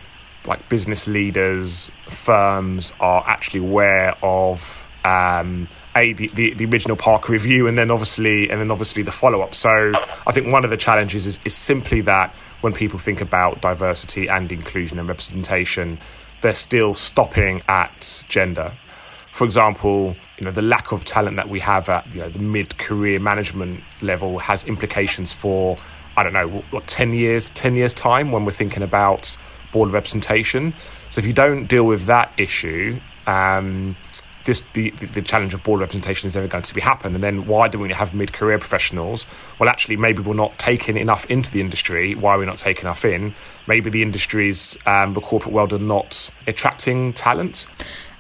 like 0.46 0.68
business 0.70 1.08
leaders, 1.08 1.92
firms 2.08 2.92
are 3.00 3.24
actually 3.26 3.62
aware 3.62 4.16
of 4.22 4.90
um, 5.06 5.68
a 5.96 6.14
the, 6.14 6.28
the, 6.28 6.54
the, 6.54 6.66
original 6.66 6.98
Parker 6.98 7.32
review, 7.34 7.68
and 7.68 7.78
then 7.78 7.92
obviously 7.92 8.50
and 8.50 8.60
then 8.60 8.72
obviously 8.72 9.04
the 9.04 9.12
follow 9.12 9.42
up. 9.42 9.54
So 9.54 9.94
I 10.28 10.32
think 10.32 10.52
one 10.52 10.64
of 10.64 10.70
the 10.70 10.78
challenges 10.78 11.26
is, 11.26 11.40
is 11.46 11.56
simply 11.56 12.02
that 12.02 12.34
when 12.62 12.74
people 12.74 13.00
think 13.00 13.22
about 13.22 13.62
diversity 13.62 14.28
and 14.28 14.52
inclusion 14.52 15.00
and 15.00 15.08
representation, 15.08 16.00
they're 16.42 16.54
still 16.54 16.94
stopping 16.94 17.62
at 17.68 18.26
gender. 18.28 18.74
For 19.34 19.46
example, 19.46 20.16
you 20.38 20.46
know 20.46 20.52
the 20.52 20.62
lack 20.62 20.92
of 20.92 21.06
talent 21.06 21.38
that 21.38 21.50
we 21.50 21.60
have 21.60 21.90
at 21.90 22.14
you 22.14 22.22
know 22.22 22.30
the 22.30 22.40
mid 22.40 22.78
career 22.78 23.20
management 23.20 23.84
level 24.02 24.38
has 24.40 24.64
implications 24.66 25.34
for 25.34 25.76
I 26.16 26.22
don't 26.22 26.34
know, 26.34 26.48
what, 26.70 26.86
10 26.86 27.14
years, 27.14 27.50
10 27.50 27.76
years' 27.76 27.94
time 27.94 28.32
when 28.32 28.46
we're 28.46 28.52
thinking 28.52 28.84
about 28.84 29.36
board 29.72 29.90
representation. 29.90 30.74
So 31.10 31.20
if 31.20 31.26
you 31.26 31.34
don't 31.34 31.66
deal 31.66 31.86
with 31.86 32.06
that 32.06 32.32
issue, 32.38 33.00
um, 33.26 33.96
this 34.44 34.62
the, 34.74 34.92
the 34.92 35.24
challenge 35.24 35.56
of 35.56 35.64
board 35.64 35.82
representation 35.82 36.28
is 36.28 36.36
never 36.36 36.48
going 36.48 36.64
to 36.64 36.74
be 36.76 36.82
happen. 36.82 37.16
And 37.16 37.24
then 37.24 37.48
why 37.48 37.68
do 37.70 37.80
we 37.80 37.92
have 37.92 38.14
mid 38.14 38.34
career 38.34 38.60
professionals? 38.60 39.26
Well, 39.58 39.70
actually, 39.70 39.98
maybe 39.98 40.22
we're 40.22 40.36
not 40.36 40.60
taking 40.60 40.98
enough 40.98 41.26
into 41.32 41.50
the 41.50 41.62
industry. 41.62 42.14
Why 42.14 42.36
are 42.36 42.40
we 42.40 42.46
not 42.46 42.58
taking 42.58 42.84
enough 42.84 43.04
in? 43.06 43.34
Maybe 43.66 43.90
the 43.90 44.04
industries, 44.04 44.78
um, 44.86 45.14
the 45.14 45.22
corporate 45.22 45.54
world, 45.54 45.74
are 45.74 45.80
not 45.80 46.30
attracting 46.46 47.14
talent. 47.14 47.66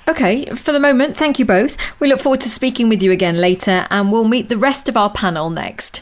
Okay, 0.07 0.45
for 0.47 0.73
the 0.73 0.79
moment, 0.79 1.15
thank 1.15 1.39
you 1.39 1.45
both. 1.45 1.77
We 1.99 2.07
look 2.07 2.19
forward 2.19 2.41
to 2.41 2.49
speaking 2.49 2.89
with 2.89 3.01
you 3.01 3.11
again 3.11 3.37
later, 3.37 3.87
and 3.89 4.11
we'll 4.11 4.27
meet 4.27 4.49
the 4.49 4.57
rest 4.57 4.89
of 4.89 4.97
our 4.97 5.09
panel 5.09 5.49
next. 5.49 6.01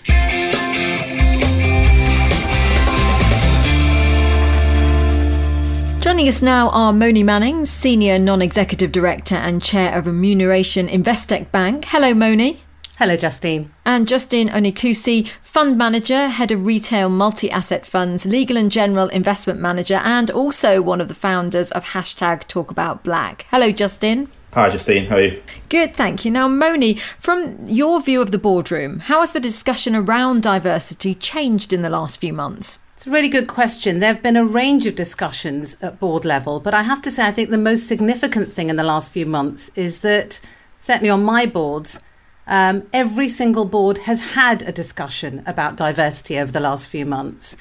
Joining 6.02 6.28
us 6.28 6.42
now 6.42 6.70
are 6.70 6.92
Moni 6.92 7.22
Manning, 7.22 7.66
Senior 7.66 8.18
Non 8.18 8.42
Executive 8.42 8.92
Director 8.92 9.36
and 9.36 9.62
Chair 9.62 9.96
of 9.96 10.08
Remuneration 10.08 10.88
Investec 10.88 11.52
Bank. 11.52 11.86
Hello, 11.86 12.16
Moni. 12.16 12.60
Hello, 13.02 13.18
Justine. 13.18 13.72
And 13.84 14.08
Justin 14.08 14.50
Onuekwusi, 14.50 15.28
fund 15.42 15.76
manager, 15.76 16.28
head 16.28 16.52
of 16.52 16.68
retail 16.68 17.10
multi 17.10 17.50
asset 17.50 17.84
funds, 17.84 18.28
legal 18.28 18.58
and 18.58 18.70
general 18.70 19.08
investment 19.08 19.60
manager, 19.60 20.00
and 20.04 20.30
also 20.30 20.84
one 20.84 21.02
of 21.02 21.08
the 21.08 21.16
founders 21.16 21.72
of 21.72 21.84
hashtag 21.84 22.48
Talk 22.48 22.70
About 22.70 23.04
Black. 23.04 23.48
Hello, 23.50 23.72
Justine. 23.72 24.28
Hi, 24.54 24.70
Justine. 24.70 25.08
How 25.08 25.16
are 25.16 25.22
you? 25.22 25.44
Good, 25.70 25.96
thank 25.96 26.24
you. 26.24 26.30
Now, 26.30 26.48
Moni, 26.48 26.94
from 27.18 27.66
your 27.66 28.00
view 28.04 28.22
of 28.22 28.30
the 28.30 28.38
boardroom, 28.38 29.00
how 29.00 29.22
has 29.22 29.32
the 29.32 29.40
discussion 29.40 29.96
around 29.96 30.44
diversity 30.44 31.16
changed 31.16 31.74
in 31.74 31.82
the 31.82 31.90
last 31.90 32.20
few 32.20 32.34
months? 32.34 32.78
It's 32.94 33.08
a 33.08 33.10
really 33.10 33.30
good 33.30 33.48
question. 33.48 34.00
There 34.00 34.14
have 34.14 34.22
been 34.22 34.38
a 34.38 34.46
range 34.46 34.86
of 34.86 34.96
discussions 34.96 35.76
at 35.82 36.00
board 36.00 36.24
level, 36.24 36.60
but 36.60 36.76
I 36.76 36.84
have 36.84 37.02
to 37.02 37.10
say, 37.10 37.26
I 37.26 37.32
think 37.32 37.50
the 37.50 37.58
most 37.58 37.88
significant 37.88 38.54
thing 38.54 38.70
in 38.70 38.76
the 38.76 38.84
last 38.84 39.12
few 39.12 39.26
months 39.26 39.72
is 39.74 40.02
that, 40.02 40.40
certainly 40.78 41.10
on 41.10 41.24
my 41.24 41.48
boards, 41.48 42.00
um, 42.48 42.88
every 42.92 43.30
single 43.30 43.66
board 43.66 44.00
has 44.00 44.20
had 44.20 44.62
a 44.64 44.72
discussion 44.72 45.44
about 45.46 45.78
diversity 45.78 46.38
over 46.40 46.52
the 46.52 46.60
last 46.60 46.88
few 46.88 47.06
months. 47.06 47.56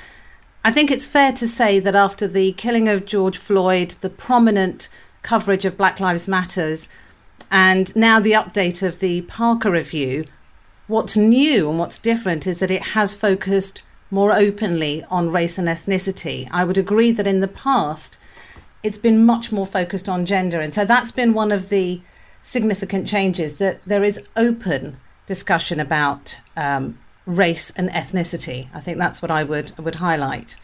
I 0.65 0.73
think 0.73 0.91
it's 0.91 1.07
fair 1.07 1.33
to 1.33 1.49
say 1.49 1.81
that 1.81 1.95
after 1.95 2.29
the 2.29 2.53
killing 2.53 2.89
of 2.89 3.07
George 3.07 3.39
Floyd, 3.39 3.95
the 4.01 4.11
prominent 4.11 4.89
coverage 5.23 5.65
of 5.65 5.77
Black 5.77 6.01
Lives 6.01 6.29
Matters, 6.29 6.89
and 7.51 7.95
now 7.97 8.21
the 8.21 8.33
update 8.33 8.83
of 8.83 9.01
the 9.01 9.23
Parker 9.23 9.71
Review, 9.71 10.27
what's 10.87 11.17
new 11.17 11.71
and 11.71 11.79
what's 11.79 11.99
different 11.99 12.47
is 12.47 12.59
that 12.59 12.71
it 12.71 12.83
has 12.83 13.15
focused 13.15 13.83
more 14.11 14.33
openly 14.33 15.05
on 15.11 15.33
race 15.33 15.57
and 15.57 15.69
ethnicity. 15.69 16.49
I 16.51 16.65
would 16.65 16.79
agree 16.79 17.13
that 17.13 17.27
in 17.27 17.41
the 17.41 17.49
past, 17.49 18.19
it's 18.83 18.99
been 18.99 19.25
much 19.25 19.53
more 19.53 19.67
focused 19.67 20.09
on 20.09 20.27
gender. 20.27 20.61
And 20.61 20.75
so 20.75 20.85
that's 20.85 21.13
been 21.13 21.33
one 21.33 21.53
of 21.53 21.69
the 21.69 22.01
significant 22.43 23.07
changes 23.07 23.55
that 23.55 23.83
there 23.85 24.05
is 24.05 24.21
open 24.37 24.99
discussion 25.27 25.79
about 25.81 26.41
um, 26.57 26.99
race 27.27 27.73
and 27.77 27.89
ethnicity. 27.91 28.69
I 28.75 28.81
think 28.81 28.99
that's 28.99 29.23
what 29.23 29.31
I 29.31 29.45
would 29.45 29.73
would 29.79 29.97
highlight. 29.97 30.57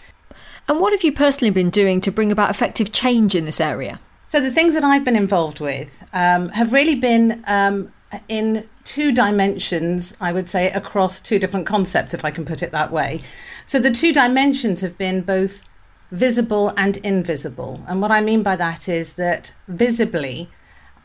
And 0.69 0.81
what 0.81 0.93
have 0.93 1.05
you 1.05 1.13
personally 1.13 1.53
been 1.53 1.71
doing 1.71 2.01
to 2.01 2.11
bring 2.11 2.33
about 2.33 2.51
effective 2.51 2.91
change 2.91 3.35
in 3.35 3.45
this 3.45 3.61
area? 3.61 4.01
So 4.27 4.41
the 4.41 4.51
things 4.51 4.75
that 4.75 4.83
I've 4.83 5.05
been 5.05 5.17
involved 5.17 5.61
with 5.61 6.03
um, 6.13 6.49
have 6.49 6.73
really 6.73 6.97
been 6.97 7.45
um, 7.47 7.93
in 8.29 8.69
two 8.83 9.13
dimensions, 9.13 10.17
I 10.21 10.33
would 10.33 10.49
say, 10.49 10.71
across 10.71 11.21
two 11.21 11.39
different 11.39 11.67
concepts, 11.67 12.13
if 12.15 12.25
I 12.25 12.33
can 12.33 12.45
put 12.45 12.63
it 12.63 12.73
that 12.73 12.91
way. 12.91 13.23
So 13.67 13.79
the 13.79 13.93
two 13.93 14.13
dimensions 14.13 14.81
have 14.81 14.99
been 14.99 15.21
both 15.21 15.63
visible 16.11 16.73
and 16.77 16.97
invisible. 16.99 17.81
And 17.89 18.01
what 18.01 18.11
I 18.11 18.21
mean 18.21 18.43
by 18.43 18.57
that 18.57 18.89
is 18.89 19.15
that 19.15 19.53
visibly, 19.69 20.49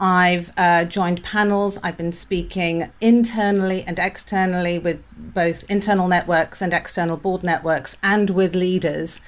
I've 0.02 0.52
uh, 0.58 0.86
joined 0.86 1.24
panels. 1.24 1.78
I've 1.84 1.96
been 1.96 2.12
speaking 2.12 2.92
internally 3.00 3.84
and 3.84 4.00
externally 4.00 4.80
with 4.80 5.04
both 5.16 5.64
internal 5.70 6.08
networks 6.08 6.60
and 6.60 6.74
external 6.74 7.18
board 7.18 7.44
networks 7.44 7.96
and 8.02 8.32
with 8.32 8.56
leaders 8.56 9.22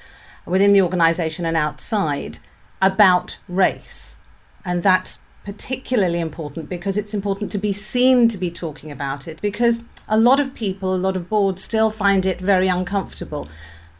within 0.44 0.72
the 0.72 0.82
organization 0.82 1.46
and 1.46 1.56
outside 1.56 2.38
about 2.82 3.38
race. 3.48 4.16
And 4.64 4.82
that's 4.82 5.20
particularly 5.44 6.18
important 6.18 6.68
because 6.68 6.96
it's 6.96 7.14
important 7.14 7.52
to 7.52 7.58
be 7.58 7.72
seen 7.72 8.26
to 8.28 8.36
be 8.36 8.50
talking 8.50 8.90
about 8.90 9.28
it 9.28 9.40
because 9.40 9.84
a 10.08 10.18
lot 10.18 10.40
of 10.40 10.54
people, 10.56 10.92
a 10.92 10.96
lot 10.96 11.14
of 11.14 11.28
boards 11.28 11.62
still 11.62 11.92
find 11.92 12.26
it 12.26 12.40
very 12.40 12.66
uncomfortable. 12.66 13.46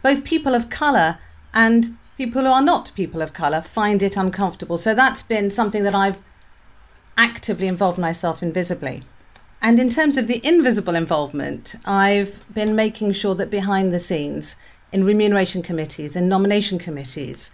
Both 0.02 0.24
people 0.24 0.56
of 0.56 0.70
colour 0.70 1.18
and 1.52 1.96
people 2.18 2.42
who 2.42 2.48
are 2.48 2.62
not 2.62 2.90
people 2.96 3.22
of 3.22 3.32
colour 3.32 3.60
find 3.60 4.02
it 4.02 4.16
uncomfortable. 4.16 4.76
So 4.76 4.92
that's 4.92 5.22
been 5.22 5.52
something 5.52 5.84
that 5.84 5.94
I've 5.94 6.18
actively 7.16 7.66
involved 7.66 7.98
myself 7.98 8.42
invisibly. 8.42 9.02
And 9.62 9.80
in 9.80 9.88
terms 9.88 10.16
of 10.16 10.26
the 10.26 10.46
invisible 10.46 10.94
involvement, 10.94 11.74
I've 11.86 12.44
been 12.52 12.76
making 12.76 13.12
sure 13.12 13.34
that 13.36 13.50
behind 13.50 13.92
the 13.92 13.98
scenes, 13.98 14.56
in 14.92 15.04
remuneration 15.04 15.62
committees, 15.62 16.14
in 16.14 16.28
nomination 16.28 16.78
committees, 16.78 17.50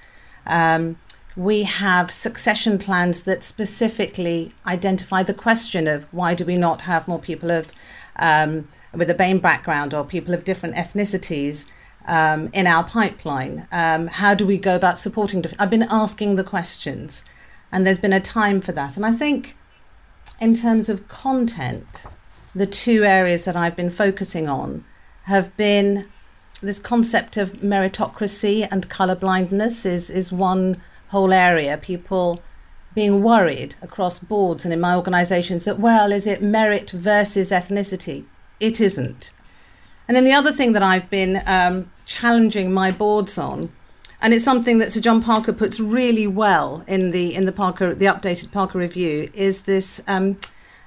um, 0.46 0.96
we 1.36 1.62
have 1.62 2.10
succession 2.10 2.78
plans 2.78 3.22
that 3.22 3.44
specifically 3.44 4.52
identify 4.66 5.22
the 5.22 5.32
question 5.32 5.86
of 5.86 6.12
why 6.12 6.34
do 6.34 6.44
we 6.44 6.56
not 6.56 6.82
have 6.82 7.06
more 7.06 7.20
people 7.20 7.50
of 7.50 7.70
um, 8.16 8.68
with 8.92 9.08
a 9.08 9.14
BAME 9.14 9.40
background 9.40 9.94
or 9.94 10.04
people 10.04 10.34
of 10.34 10.44
different 10.44 10.74
ethnicities 10.74 11.66
um, 12.08 12.50
in 12.52 12.66
our 12.66 12.84
pipeline? 12.84 13.66
Um, 13.70 14.08
how 14.08 14.34
do 14.34 14.44
we 14.44 14.58
go 14.58 14.74
about 14.74 14.98
supporting? 14.98 15.44
I've 15.58 15.70
been 15.70 15.86
asking 15.88 16.36
the 16.36 16.44
questions 16.44 17.24
and 17.72 17.86
there's 17.86 17.98
been 17.98 18.12
a 18.12 18.20
time 18.20 18.60
for 18.60 18.72
that. 18.72 18.96
And 18.96 19.06
I 19.06 19.12
think, 19.12 19.56
in 20.40 20.54
terms 20.54 20.88
of 20.88 21.08
content, 21.08 22.04
the 22.54 22.66
two 22.66 23.04
areas 23.04 23.44
that 23.44 23.56
I've 23.56 23.76
been 23.76 23.90
focusing 23.90 24.48
on 24.48 24.84
have 25.24 25.56
been 25.56 26.06
this 26.60 26.78
concept 26.78 27.36
of 27.36 27.54
meritocracy 27.54 28.66
and 28.70 28.88
colour 28.88 29.14
blindness 29.14 29.86
is 29.86 30.10
is 30.10 30.32
one 30.32 30.80
whole 31.08 31.32
area. 31.32 31.78
People 31.78 32.42
being 32.94 33.22
worried 33.22 33.76
across 33.82 34.18
boards 34.18 34.64
and 34.64 34.74
in 34.74 34.80
my 34.80 34.94
organisations 34.96 35.64
that 35.64 35.78
well, 35.78 36.12
is 36.12 36.26
it 36.26 36.42
merit 36.42 36.90
versus 36.90 37.50
ethnicity? 37.50 38.24
It 38.58 38.80
isn't. 38.80 39.32
And 40.08 40.16
then 40.16 40.24
the 40.24 40.32
other 40.32 40.52
thing 40.52 40.72
that 40.72 40.82
I've 40.82 41.08
been 41.08 41.42
um, 41.46 41.90
challenging 42.04 42.72
my 42.72 42.90
boards 42.90 43.38
on 43.38 43.70
and 44.22 44.34
it's 44.34 44.44
something 44.44 44.78
that 44.78 44.92
Sir 44.92 45.00
John 45.00 45.22
Parker 45.22 45.52
puts 45.52 45.80
really 45.80 46.26
well 46.26 46.84
in 46.86 47.10
the 47.10 47.34
in 47.34 47.46
the 47.46 47.52
Parker 47.52 47.94
the 47.94 48.06
updated 48.06 48.52
Parker 48.52 48.78
review 48.78 49.30
is 49.32 49.62
this 49.62 50.02
um, 50.06 50.38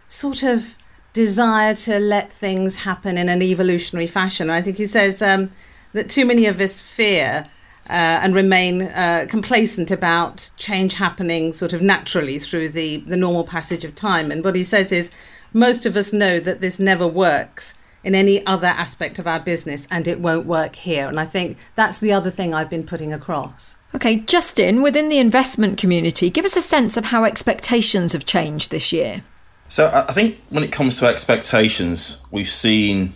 sort 0.07 0.43
of 0.43 0.75
desire 1.13 1.75
to 1.75 1.99
let 1.99 2.31
things 2.31 2.77
happen 2.77 3.17
in 3.17 3.29
an 3.29 3.41
evolutionary 3.41 4.07
fashion. 4.07 4.49
And 4.49 4.57
I 4.57 4.61
think 4.61 4.77
he 4.77 4.87
says 4.87 5.21
um, 5.21 5.51
that 5.93 6.09
too 6.09 6.25
many 6.25 6.47
of 6.47 6.59
us 6.59 6.81
fear 6.81 7.47
uh, 7.89 7.91
and 8.23 8.33
remain 8.33 8.83
uh, 8.83 9.25
complacent 9.29 9.91
about 9.91 10.49
change 10.57 10.95
happening 10.95 11.53
sort 11.53 11.73
of 11.73 11.81
naturally 11.81 12.39
through 12.39 12.69
the 12.69 12.97
the 12.97 13.17
normal 13.17 13.43
passage 13.43 13.83
of 13.83 13.95
time. 13.95 14.31
And 14.31 14.43
what 14.43 14.55
he 14.55 14.63
says 14.63 14.91
is 14.91 15.11
most 15.53 15.85
of 15.85 15.97
us 15.97 16.13
know 16.13 16.39
that 16.39 16.61
this 16.61 16.79
never 16.79 17.07
works 17.07 17.73
in 18.03 18.15
any 18.15 18.45
other 18.45 18.67
aspect 18.67 19.19
of 19.19 19.27
our 19.27 19.39
business 19.39 19.87
and 19.89 20.07
it 20.07 20.19
won't 20.19 20.45
work 20.45 20.75
here. 20.75 21.07
And 21.07 21.19
I 21.19 21.25
think 21.25 21.57
that's 21.75 21.99
the 21.99 22.11
other 22.11 22.29
thing 22.29 22.53
I've 22.53 22.69
been 22.69 22.85
putting 22.85 23.13
across. 23.13 23.77
Okay, 23.95 24.17
Justin, 24.17 24.81
within 24.81 25.09
the 25.09 25.19
investment 25.19 25.77
community, 25.77 26.29
give 26.29 26.45
us 26.45 26.57
a 26.57 26.61
sense 26.61 26.97
of 26.97 27.05
how 27.05 27.23
expectations 27.23 28.13
have 28.13 28.25
changed 28.25 28.71
this 28.71 28.91
year. 28.91 29.23
So 29.69 29.89
I 29.93 30.13
think 30.13 30.37
when 30.49 30.63
it 30.63 30.71
comes 30.71 30.99
to 30.99 31.07
expectations, 31.07 32.21
we've 32.29 32.49
seen 32.49 33.13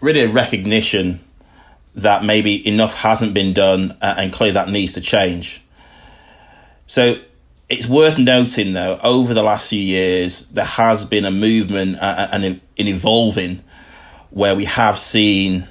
really 0.00 0.20
a 0.20 0.28
recognition 0.28 1.20
that 1.94 2.24
maybe 2.24 2.66
enough 2.66 2.94
hasn't 2.94 3.34
been 3.34 3.52
done 3.52 3.96
uh, 4.00 4.14
and 4.18 4.32
clearly 4.32 4.54
that 4.54 4.68
needs 4.68 4.92
to 4.94 5.00
change. 5.00 5.62
So 6.86 7.16
it's 7.68 7.86
worth 7.86 8.18
noting, 8.18 8.72
though, 8.72 8.98
over 9.02 9.34
the 9.34 9.42
last 9.42 9.68
few 9.68 9.80
years, 9.80 10.48
there 10.50 10.64
has 10.64 11.04
been 11.04 11.24
a 11.24 11.30
movement 11.30 11.96
uh, 11.96 12.28
and 12.32 12.44
in, 12.44 12.60
evolving 12.76 13.62
where 14.30 14.54
we 14.54 14.64
have 14.64 14.98
seen 14.98 15.68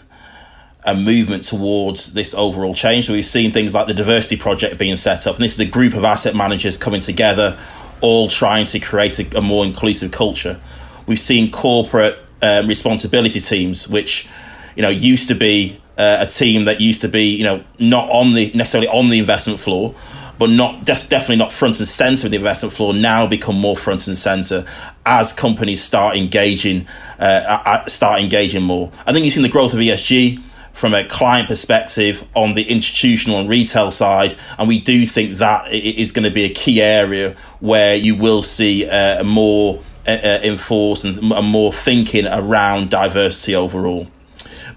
a 0.85 0.95
movement 0.95 1.43
towards 1.43 2.13
this 2.13 2.35
overall 2.35 2.75
change. 2.75 3.09
We've 3.09 3.25
seen 3.25 3.51
things 3.51 3.73
like 3.73 3.87
the 3.87 3.93
diversity 3.95 4.37
project 4.37 4.77
being 4.77 4.95
set 4.95 5.25
up, 5.25 5.35
and 5.35 5.43
this 5.43 5.55
is 5.55 5.59
a 5.59 5.65
group 5.65 5.95
of 5.95 6.03
asset 6.03 6.35
managers 6.35 6.77
coming 6.77 7.01
together, 7.01 7.57
all 8.01 8.27
trying 8.27 8.65
to 8.67 8.79
create 8.79 9.19
a, 9.19 9.39
a 9.39 9.41
more 9.41 9.65
inclusive 9.65 10.11
culture. 10.11 10.59
We've 11.07 11.19
seen 11.19 11.51
corporate 11.51 12.19
um, 12.43 12.67
responsibility 12.67 13.39
teams, 13.39 13.87
which 13.89 14.29
you 14.75 14.83
know 14.83 14.89
used 14.89 15.27
to 15.29 15.35
be 15.35 15.81
uh, 15.97 16.17
a 16.19 16.27
team 16.27 16.65
that 16.65 16.79
used 16.79 17.01
to 17.01 17.07
be 17.07 17.23
you 17.23 17.43
know 17.43 17.63
not 17.79 18.07
on 18.11 18.33
the 18.33 18.51
necessarily 18.53 18.87
on 18.87 19.09
the 19.09 19.17
investment 19.17 19.59
floor 19.59 19.95
but 20.37 20.49
not 20.49 20.85
definitely 20.85 21.37
not 21.37 21.51
front 21.51 21.79
and 21.79 21.87
center 21.87 22.27
of 22.27 22.31
the 22.31 22.37
investment 22.37 22.73
floor 22.73 22.93
now 22.93 23.25
become 23.27 23.57
more 23.57 23.75
front 23.75 24.07
and 24.07 24.17
center 24.17 24.65
as 25.05 25.33
companies 25.33 25.81
start 25.81 26.15
engaging 26.15 26.87
uh, 27.19 27.85
start 27.87 28.21
engaging 28.21 28.63
more. 28.63 28.91
I 29.05 29.13
think 29.13 29.25
you've 29.25 29.33
seen 29.33 29.43
the 29.43 29.49
growth 29.49 29.73
of 29.73 29.79
ESG 29.79 30.41
from 30.73 30.93
a 30.93 31.03
client 31.07 31.47
perspective 31.47 32.27
on 32.35 32.53
the 32.53 32.63
institutional 32.69 33.39
and 33.39 33.49
retail 33.49 33.89
side, 33.89 34.35
and 34.59 34.67
we 34.67 34.79
do 34.79 35.07
think 35.07 35.37
that 35.37 35.71
is 35.71 36.11
going 36.11 36.23
to 36.23 36.31
be 36.31 36.43
a 36.43 36.49
key 36.49 36.81
area 36.81 37.35
where 37.59 37.95
you 37.95 38.15
will 38.15 38.43
see 38.43 38.87
uh, 38.87 39.23
more 39.23 39.79
uh, 40.07 40.11
uh 40.11 40.39
enforced 40.43 41.03
and 41.03 41.21
more 41.21 41.73
thinking 41.73 42.27
around 42.27 42.89
diversity 42.89 43.55
overall. 43.55 44.07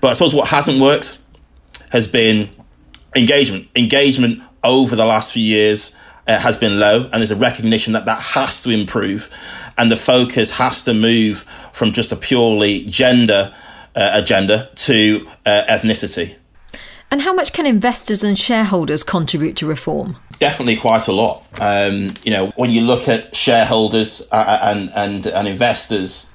But 0.01 0.09
I 0.09 0.13
suppose 0.15 0.35
what 0.35 0.49
hasn't 0.49 0.81
worked 0.81 1.19
has 1.91 2.09
been 2.09 2.49
engagement. 3.15 3.69
Engagement 3.75 4.43
over 4.63 4.97
the 4.97 5.05
last 5.05 5.33
few 5.33 5.43
years 5.43 5.97
uh, 6.27 6.39
has 6.39 6.57
been 6.57 6.79
low, 6.79 7.05
and 7.05 7.15
there's 7.15 7.31
a 7.31 7.37
recognition 7.37 7.93
that 7.93 8.05
that 8.05 8.21
has 8.21 8.63
to 8.63 8.71
improve, 8.71 9.29
and 9.77 9.91
the 9.91 9.97
focus 9.97 10.59
has 10.59 10.83
to 10.85 10.95
move 10.95 11.45
from 11.73 11.93
just 11.93 12.13
a 12.13 12.17
purely 12.17 12.85
gender 12.87 13.53
uh, 13.97 14.11
agenda 14.13 14.71
to 14.75 15.27
uh, 15.47 15.63
ethnicity. 15.69 16.37
And 17.11 17.23
how 17.23 17.33
much 17.33 17.53
can 17.53 17.67
investors 17.67 18.23
and 18.23 18.39
shareholders 18.39 19.03
contribute 19.03 19.57
to 19.57 19.67
reform? 19.67 20.17
Definitely 20.39 20.77
quite 20.77 21.09
a 21.09 21.13
lot. 21.13 21.45
Um, 21.61 22.15
you 22.25 22.31
know, 22.31 22.53
when 22.57 22.71
you 22.71 22.83
look 22.83 23.09
at 23.09 23.35
shareholders 23.35 24.29
uh, 24.31 24.37
uh, 24.37 24.61
and 24.63 24.91
and 24.95 25.27
and 25.27 25.49
investors, 25.49 26.33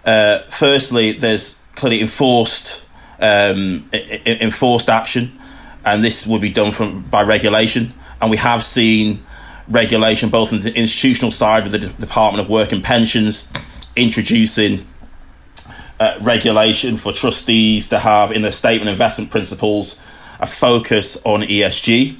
Uh, 0.00 0.38
firstly, 0.48 1.12
there's 1.12 1.60
clearly 1.76 2.00
enforced 2.00 2.82
um, 3.20 3.84
enforced 4.24 4.88
action, 4.88 5.38
and 5.84 6.04
this 6.04 6.26
will 6.26 6.38
be 6.38 6.50
done 6.50 6.72
from 6.72 7.02
by 7.02 7.22
regulation. 7.22 7.94
And 8.20 8.30
we 8.30 8.36
have 8.36 8.62
seen 8.62 9.24
regulation 9.68 10.28
both 10.28 10.52
on 10.52 10.60
the 10.60 10.74
institutional 10.74 11.30
side 11.30 11.62
with 11.62 11.72
the 11.72 11.88
Department 11.88 12.44
of 12.44 12.50
Work 12.50 12.72
and 12.72 12.82
Pensions 12.82 13.52
introducing 13.96 14.86
uh, 15.98 16.18
regulation 16.20 16.96
for 16.96 17.12
trustees 17.12 17.88
to 17.88 17.98
have 17.98 18.32
in 18.32 18.42
their 18.42 18.50
statement 18.50 18.88
investment 18.88 19.30
principles 19.30 20.02
a 20.40 20.46
focus 20.46 21.24
on 21.24 21.42
ESG. 21.42 22.18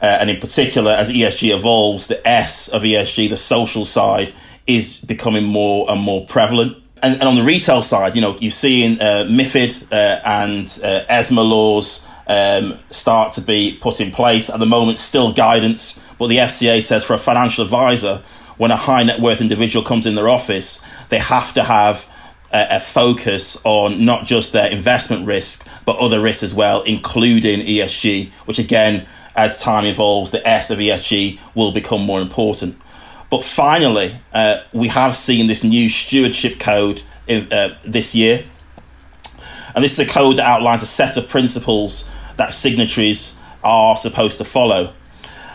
Uh, 0.00 0.04
and 0.04 0.30
in 0.30 0.38
particular, 0.40 0.92
as 0.92 1.10
ESG 1.10 1.54
evolves, 1.54 2.06
the 2.06 2.26
S 2.26 2.68
of 2.68 2.82
ESG, 2.82 3.28
the 3.28 3.36
social 3.36 3.84
side, 3.84 4.32
is 4.66 5.00
becoming 5.00 5.44
more 5.44 5.90
and 5.90 6.00
more 6.00 6.24
prevalent. 6.26 6.76
And, 7.02 7.14
and 7.14 7.24
on 7.24 7.36
the 7.36 7.42
retail 7.42 7.82
side, 7.82 8.14
you 8.14 8.20
know, 8.20 8.36
you're 8.38 8.50
seeing 8.50 9.00
uh, 9.00 9.26
MIFID 9.28 9.92
uh, 9.92 10.20
and 10.24 10.66
uh, 10.82 11.04
ESMA 11.08 11.42
laws 11.42 12.06
um, 12.26 12.78
start 12.90 13.32
to 13.32 13.40
be 13.40 13.78
put 13.80 14.00
in 14.00 14.10
place. 14.10 14.50
At 14.50 14.58
the 14.58 14.66
moment, 14.66 14.98
still 14.98 15.32
guidance, 15.32 16.04
but 16.18 16.28
the 16.28 16.38
FCA 16.38 16.82
says 16.82 17.04
for 17.04 17.14
a 17.14 17.18
financial 17.18 17.64
advisor, 17.64 18.22
when 18.56 18.70
a 18.70 18.76
high 18.76 19.02
net 19.02 19.20
worth 19.20 19.40
individual 19.40 19.84
comes 19.84 20.06
in 20.06 20.14
their 20.14 20.28
office, 20.28 20.84
they 21.08 21.18
have 21.18 21.52
to 21.54 21.64
have 21.64 22.10
a, 22.52 22.76
a 22.76 22.80
focus 22.80 23.60
on 23.64 24.04
not 24.04 24.24
just 24.24 24.52
their 24.52 24.70
investment 24.70 25.26
risk, 25.26 25.66
but 25.84 25.96
other 25.98 26.20
risks 26.20 26.42
as 26.42 26.54
well, 26.54 26.82
including 26.82 27.60
ESG, 27.60 28.30
which 28.46 28.58
again, 28.58 29.06
as 29.34 29.62
time 29.62 29.84
evolves, 29.84 30.30
the 30.30 30.46
S 30.48 30.70
of 30.70 30.78
ESG 30.78 31.38
will 31.54 31.72
become 31.72 32.02
more 32.02 32.20
important. 32.20 32.80
But 33.30 33.44
finally, 33.44 34.16
uh, 34.32 34.62
we 34.72 34.88
have 34.88 35.14
seen 35.14 35.46
this 35.46 35.62
new 35.62 35.88
stewardship 35.88 36.58
code 36.58 37.02
in, 37.26 37.52
uh, 37.52 37.78
this 37.84 38.14
year. 38.14 38.44
And 39.74 39.84
this 39.84 39.98
is 39.98 39.98
a 39.98 40.10
code 40.10 40.38
that 40.38 40.46
outlines 40.46 40.82
a 40.82 40.86
set 40.86 41.18
of 41.18 41.28
principles 41.28 42.08
that 42.36 42.54
signatories 42.54 43.40
are 43.64 43.96
supposed 43.96 44.38
to 44.38 44.44
follow. 44.44 44.92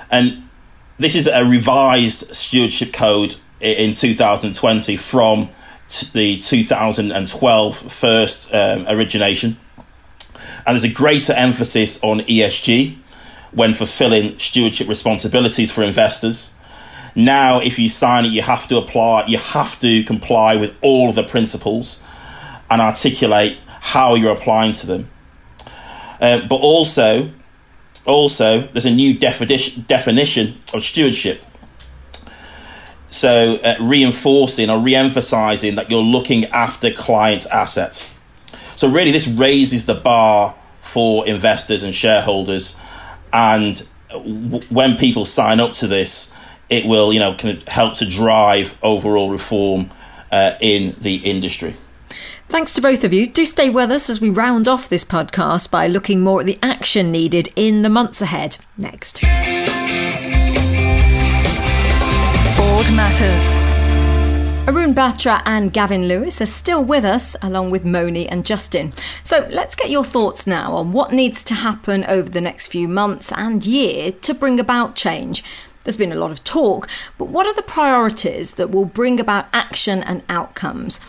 And 0.09 0.49
this 0.97 1.15
is 1.15 1.27
a 1.27 1.45
revised 1.45 2.35
stewardship 2.35 2.93
code 2.93 3.35
in 3.59 3.93
2020 3.93 4.97
from 4.97 5.49
the 6.13 6.37
2012 6.37 7.91
first 7.91 8.53
um, 8.53 8.85
origination. 8.87 9.57
And 10.65 10.75
there's 10.75 10.83
a 10.83 10.89
greater 10.89 11.33
emphasis 11.33 12.03
on 12.03 12.19
ESG 12.21 12.97
when 13.51 13.73
fulfilling 13.73 14.37
stewardship 14.39 14.87
responsibilities 14.87 15.71
for 15.71 15.83
investors. 15.83 16.55
Now, 17.15 17.59
if 17.59 17.77
you 17.77 17.89
sign 17.89 18.25
it, 18.25 18.29
you 18.29 18.41
have 18.41 18.67
to 18.69 18.77
apply, 18.77 19.25
you 19.25 19.37
have 19.37 19.79
to 19.81 20.03
comply 20.03 20.55
with 20.55 20.77
all 20.81 21.09
of 21.09 21.15
the 21.15 21.23
principles 21.23 22.01
and 22.69 22.81
articulate 22.81 23.57
how 23.67 24.15
you're 24.15 24.31
applying 24.31 24.71
to 24.73 24.87
them. 24.87 25.09
Uh, 26.21 26.47
but 26.47 26.57
also, 26.57 27.31
also, 28.05 28.61
there's 28.67 28.85
a 28.85 28.93
new 28.93 29.17
definition 29.17 29.83
definition 29.87 30.61
of 30.73 30.83
stewardship. 30.83 31.43
So, 33.09 33.55
uh, 33.57 33.75
reinforcing 33.81 34.69
or 34.69 34.79
re 34.79 34.95
emphasizing 34.95 35.75
that 35.75 35.91
you're 35.91 36.01
looking 36.01 36.45
after 36.45 36.93
clients' 36.93 37.45
assets. 37.47 38.17
So, 38.75 38.89
really, 38.89 39.11
this 39.11 39.27
raises 39.27 39.85
the 39.87 39.95
bar 39.95 40.55
for 40.79 41.27
investors 41.27 41.83
and 41.83 41.93
shareholders. 41.93 42.79
And 43.33 43.85
w- 44.09 44.61
when 44.69 44.97
people 44.97 45.25
sign 45.25 45.59
up 45.59 45.73
to 45.73 45.87
this, 45.87 46.35
it 46.69 46.85
will, 46.85 47.11
you 47.11 47.19
know, 47.19 47.35
kind 47.35 47.57
of 47.57 47.67
help 47.67 47.95
to 47.95 48.05
drive 48.05 48.77
overall 48.81 49.29
reform 49.29 49.89
uh, 50.31 50.53
in 50.61 50.95
the 50.99 51.17
industry. 51.17 51.75
Thanks 52.51 52.73
to 52.73 52.81
both 52.81 53.05
of 53.05 53.13
you. 53.13 53.27
Do 53.27 53.45
stay 53.45 53.69
with 53.69 53.89
us 53.91 54.09
as 54.09 54.19
we 54.19 54.29
round 54.29 54.67
off 54.67 54.89
this 54.89 55.05
podcast 55.05 55.71
by 55.71 55.87
looking 55.87 56.19
more 56.19 56.41
at 56.41 56.45
the 56.45 56.59
action 56.61 57.09
needed 57.09 57.47
in 57.55 57.81
the 57.81 57.89
months 57.89 58.21
ahead. 58.21 58.57
Next. 58.77 59.21
Board 59.21 59.29
Matters. 62.93 63.55
Arun 64.67 64.93
Batra 64.93 65.41
and 65.45 65.71
Gavin 65.71 66.09
Lewis 66.09 66.41
are 66.41 66.45
still 66.45 66.83
with 66.83 67.05
us, 67.05 67.37
along 67.41 67.71
with 67.71 67.85
Moni 67.85 68.27
and 68.27 68.45
Justin. 68.45 68.91
So 69.23 69.47
let's 69.49 69.73
get 69.73 69.89
your 69.89 70.03
thoughts 70.03 70.45
now 70.45 70.73
on 70.73 70.91
what 70.91 71.13
needs 71.13 71.45
to 71.45 71.53
happen 71.53 72.03
over 72.03 72.29
the 72.29 72.41
next 72.41 72.67
few 72.67 72.89
months 72.89 73.31
and 73.31 73.65
year 73.65 74.11
to 74.11 74.33
bring 74.33 74.59
about 74.59 74.97
change. 74.97 75.41
There's 75.85 75.95
been 75.95 76.11
a 76.11 76.15
lot 76.15 76.31
of 76.31 76.43
talk, 76.43 76.89
but 77.17 77.29
what 77.29 77.47
are 77.47 77.55
the 77.55 77.61
priorities 77.61 78.55
that 78.55 78.71
will 78.71 78.83
bring 78.83 79.21
about 79.21 79.47
action 79.53 80.03
and 80.03 80.21
outcomes? 80.27 80.99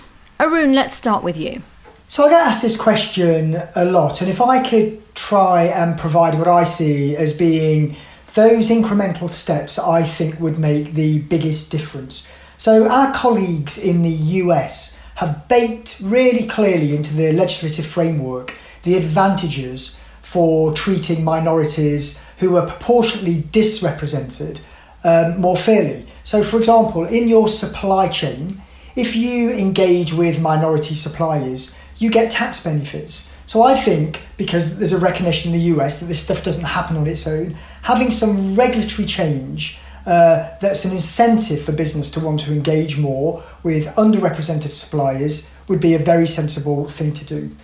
Arun, 0.43 0.73
let's 0.73 0.93
start 0.93 1.23
with 1.23 1.39
you. 1.39 1.63
So 2.09 2.27
I 2.27 2.31
get 2.31 2.47
asked 2.49 2.63
this 2.63 2.77
question 2.77 3.57
a 3.77 3.85
lot, 3.85 4.21
and 4.21 4.29
if 4.29 4.41
I 4.41 4.69
could 4.69 5.15
try 5.15 5.67
and 5.67 5.97
provide 5.97 6.37
what 6.37 6.49
I 6.49 6.65
see 6.65 7.17
as 7.17 7.37
being 7.37 7.95
those 8.35 8.69
incremental 8.71 9.31
steps 9.31 9.79
I 9.79 10.03
think 10.03 10.41
would 10.41 10.59
make 10.59 10.95
the 10.95 11.23
biggest 11.23 11.71
difference. 11.71 12.29
So, 12.59 12.89
our 12.89 13.15
colleagues 13.15 13.79
in 13.79 14.03
the 14.03 14.17
US 14.43 15.01
have 15.17 15.47
baked 15.47 16.01
really 16.03 16.49
clearly 16.49 16.97
into 16.97 17.15
the 17.15 17.33
legislative 17.33 17.87
framework 17.87 18.55
the 18.83 18.97
advantages 18.97 20.03
for 20.23 20.73
treating 20.73 21.23
minorities 21.23 22.29
who 22.39 22.57
are 22.57 22.67
proportionately 22.67 23.45
disrepresented 23.53 24.61
um, 25.05 25.41
more 25.41 25.57
fairly. 25.57 26.07
So, 26.25 26.43
for 26.43 26.57
example, 26.57 27.05
in 27.05 27.29
your 27.29 27.47
supply 27.49 28.09
chain, 28.09 28.62
if 28.97 29.17
you 29.17 29.51
engage 29.51 30.13
with 30.13 30.41
minority 30.41 30.95
suppliers, 30.95 31.79
you 31.99 32.11
get 32.11 32.31
tax 32.31 32.63
benefits. 32.63 33.37
So 33.47 33.63
I 33.63 33.75
think 33.75 34.23
because 34.37 34.79
there's 34.79 34.93
a 34.93 34.99
recognition 34.99 35.53
in 35.53 35.59
the 35.59 35.65
US 35.77 36.01
that 36.01 36.07
this 36.07 36.23
stuff 36.23 36.43
doesn't 36.43 36.65
happen 36.65 36.97
on 36.97 37.07
its 37.07 37.27
own, 37.27 37.57
having 37.83 38.11
some 38.11 38.55
regulatory 38.55 39.07
change 39.07 39.79
uh, 40.07 40.57
that's 40.61 40.85
an 40.85 40.93
incentive 40.93 41.63
for 41.63 41.73
business 41.73 42.11
to 42.11 42.21
want 42.21 42.41
to 42.41 42.53
engage 42.53 42.99
more 42.99 43.43
with 43.63 43.87
underrepresented 43.95 44.71
suppliers 44.71 45.57
would 45.69 45.81
be 45.81 45.95
a 45.95 45.99
very 45.99 46.27
sensible 46.27 46.89
thing 46.89 47.13
to 47.13 47.25
do. 47.25 47.55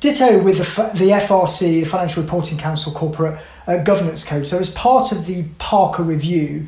Ditto 0.00 0.42
with 0.42 0.58
the, 0.58 0.98
the 0.98 1.10
FRC, 1.10 1.60
the 1.60 1.84
Financial 1.84 2.22
Reporting 2.22 2.58
Council 2.58 2.92
Corporate 2.92 3.40
uh, 3.66 3.78
Governance 3.78 4.24
Code. 4.24 4.46
So, 4.46 4.58
as 4.58 4.70
part 4.74 5.10
of 5.10 5.26
the 5.26 5.44
Parker 5.58 6.02
review, 6.02 6.66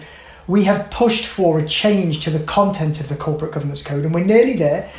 we 0.48 0.64
have 0.64 0.90
pushed 0.90 1.26
for 1.26 1.60
a 1.60 1.68
change 1.68 2.20
to 2.24 2.30
the 2.30 2.44
content 2.44 3.00
of 3.00 3.08
the 3.08 3.14
Corporate 3.14 3.52
Governance 3.52 3.82
Code, 3.82 4.04
and 4.04 4.12
we're 4.12 4.24
nearly 4.24 4.54
there 4.54 4.90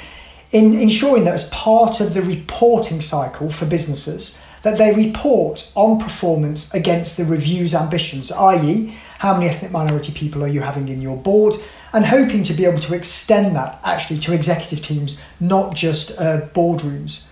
in 0.51 0.75
ensuring 0.75 1.25
that 1.25 1.33
as 1.33 1.49
part 1.49 1.99
of 1.99 2.13
the 2.13 2.21
reporting 2.21 3.01
cycle 3.01 3.49
for 3.49 3.65
businesses 3.65 4.43
that 4.61 4.77
they 4.77 4.93
report 4.93 5.71
on 5.75 5.99
performance 5.99 6.73
against 6.73 7.17
the 7.17 7.25
review's 7.25 7.75
ambitions 7.75 8.31
i.e 8.31 8.93
how 9.19 9.33
many 9.33 9.47
ethnic 9.47 9.71
minority 9.71 10.11
people 10.11 10.43
are 10.43 10.47
you 10.47 10.61
having 10.61 10.89
in 10.89 11.01
your 11.01 11.17
board 11.17 11.53
and 11.93 12.05
hoping 12.05 12.43
to 12.43 12.53
be 12.53 12.65
able 12.65 12.79
to 12.79 12.95
extend 12.95 13.55
that 13.55 13.79
actually 13.83 14.19
to 14.19 14.33
executive 14.33 14.81
teams 14.81 15.21
not 15.39 15.75
just 15.75 16.19
uh, 16.19 16.41
boardrooms 16.53 17.28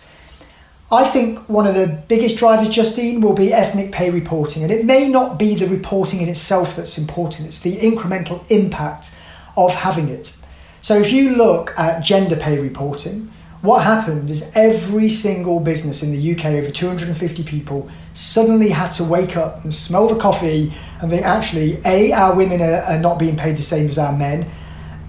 I 0.90 1.04
think 1.04 1.50
one 1.50 1.68
of 1.68 1.76
the 1.76 2.02
biggest 2.08 2.38
drivers, 2.38 2.70
Justine, 2.70 3.20
will 3.20 3.34
be 3.34 3.54
ethnic 3.54 3.92
pay 3.92 4.10
reporting. 4.10 4.64
And 4.64 4.72
it 4.72 4.86
may 4.86 5.10
not 5.10 5.38
be 5.38 5.54
the 5.54 5.68
reporting 5.68 6.22
in 6.22 6.30
itself 6.30 6.78
that's 6.78 6.98
important, 6.98 7.50
it's 7.50 7.62
the 7.62 7.78
incremental 7.78 8.50
impact 8.50 9.18
of 9.58 9.74
having 9.76 10.08
it. 10.08 10.42
So 10.82 10.96
if 10.98 11.12
you 11.12 11.36
look 11.36 11.78
at 11.78 12.04
gender 12.06 12.38
pay 12.38 12.60
reporting, 12.60 13.34
what 13.62 13.84
happened 13.84 14.30
is 14.30 14.52
every 14.56 15.10
single 15.10 15.60
business 15.60 16.04
in 16.04 16.12
the 16.12 16.32
UK, 16.34 16.46
over 16.46 16.72
250 16.72 17.44
people, 17.44 17.90
suddenly 18.14 18.70
had 18.70 18.92
to 18.92 19.04
wake 19.04 19.36
up 19.36 19.64
and 19.64 19.74
smell 19.74 20.08
the 20.08 20.20
coffee 20.20 20.72
and 21.02 21.10
think, 21.10 21.26
actually, 21.26 21.82
A, 21.84 22.14
our 22.14 22.34
women 22.34 22.62
are, 22.62 22.84
are 22.84 23.00
not 23.00 23.20
being 23.20 23.36
paid 23.36 23.58
the 23.58 23.64
same 23.64 23.88
as 23.88 23.98
our 23.98 24.16
men, 24.16 24.46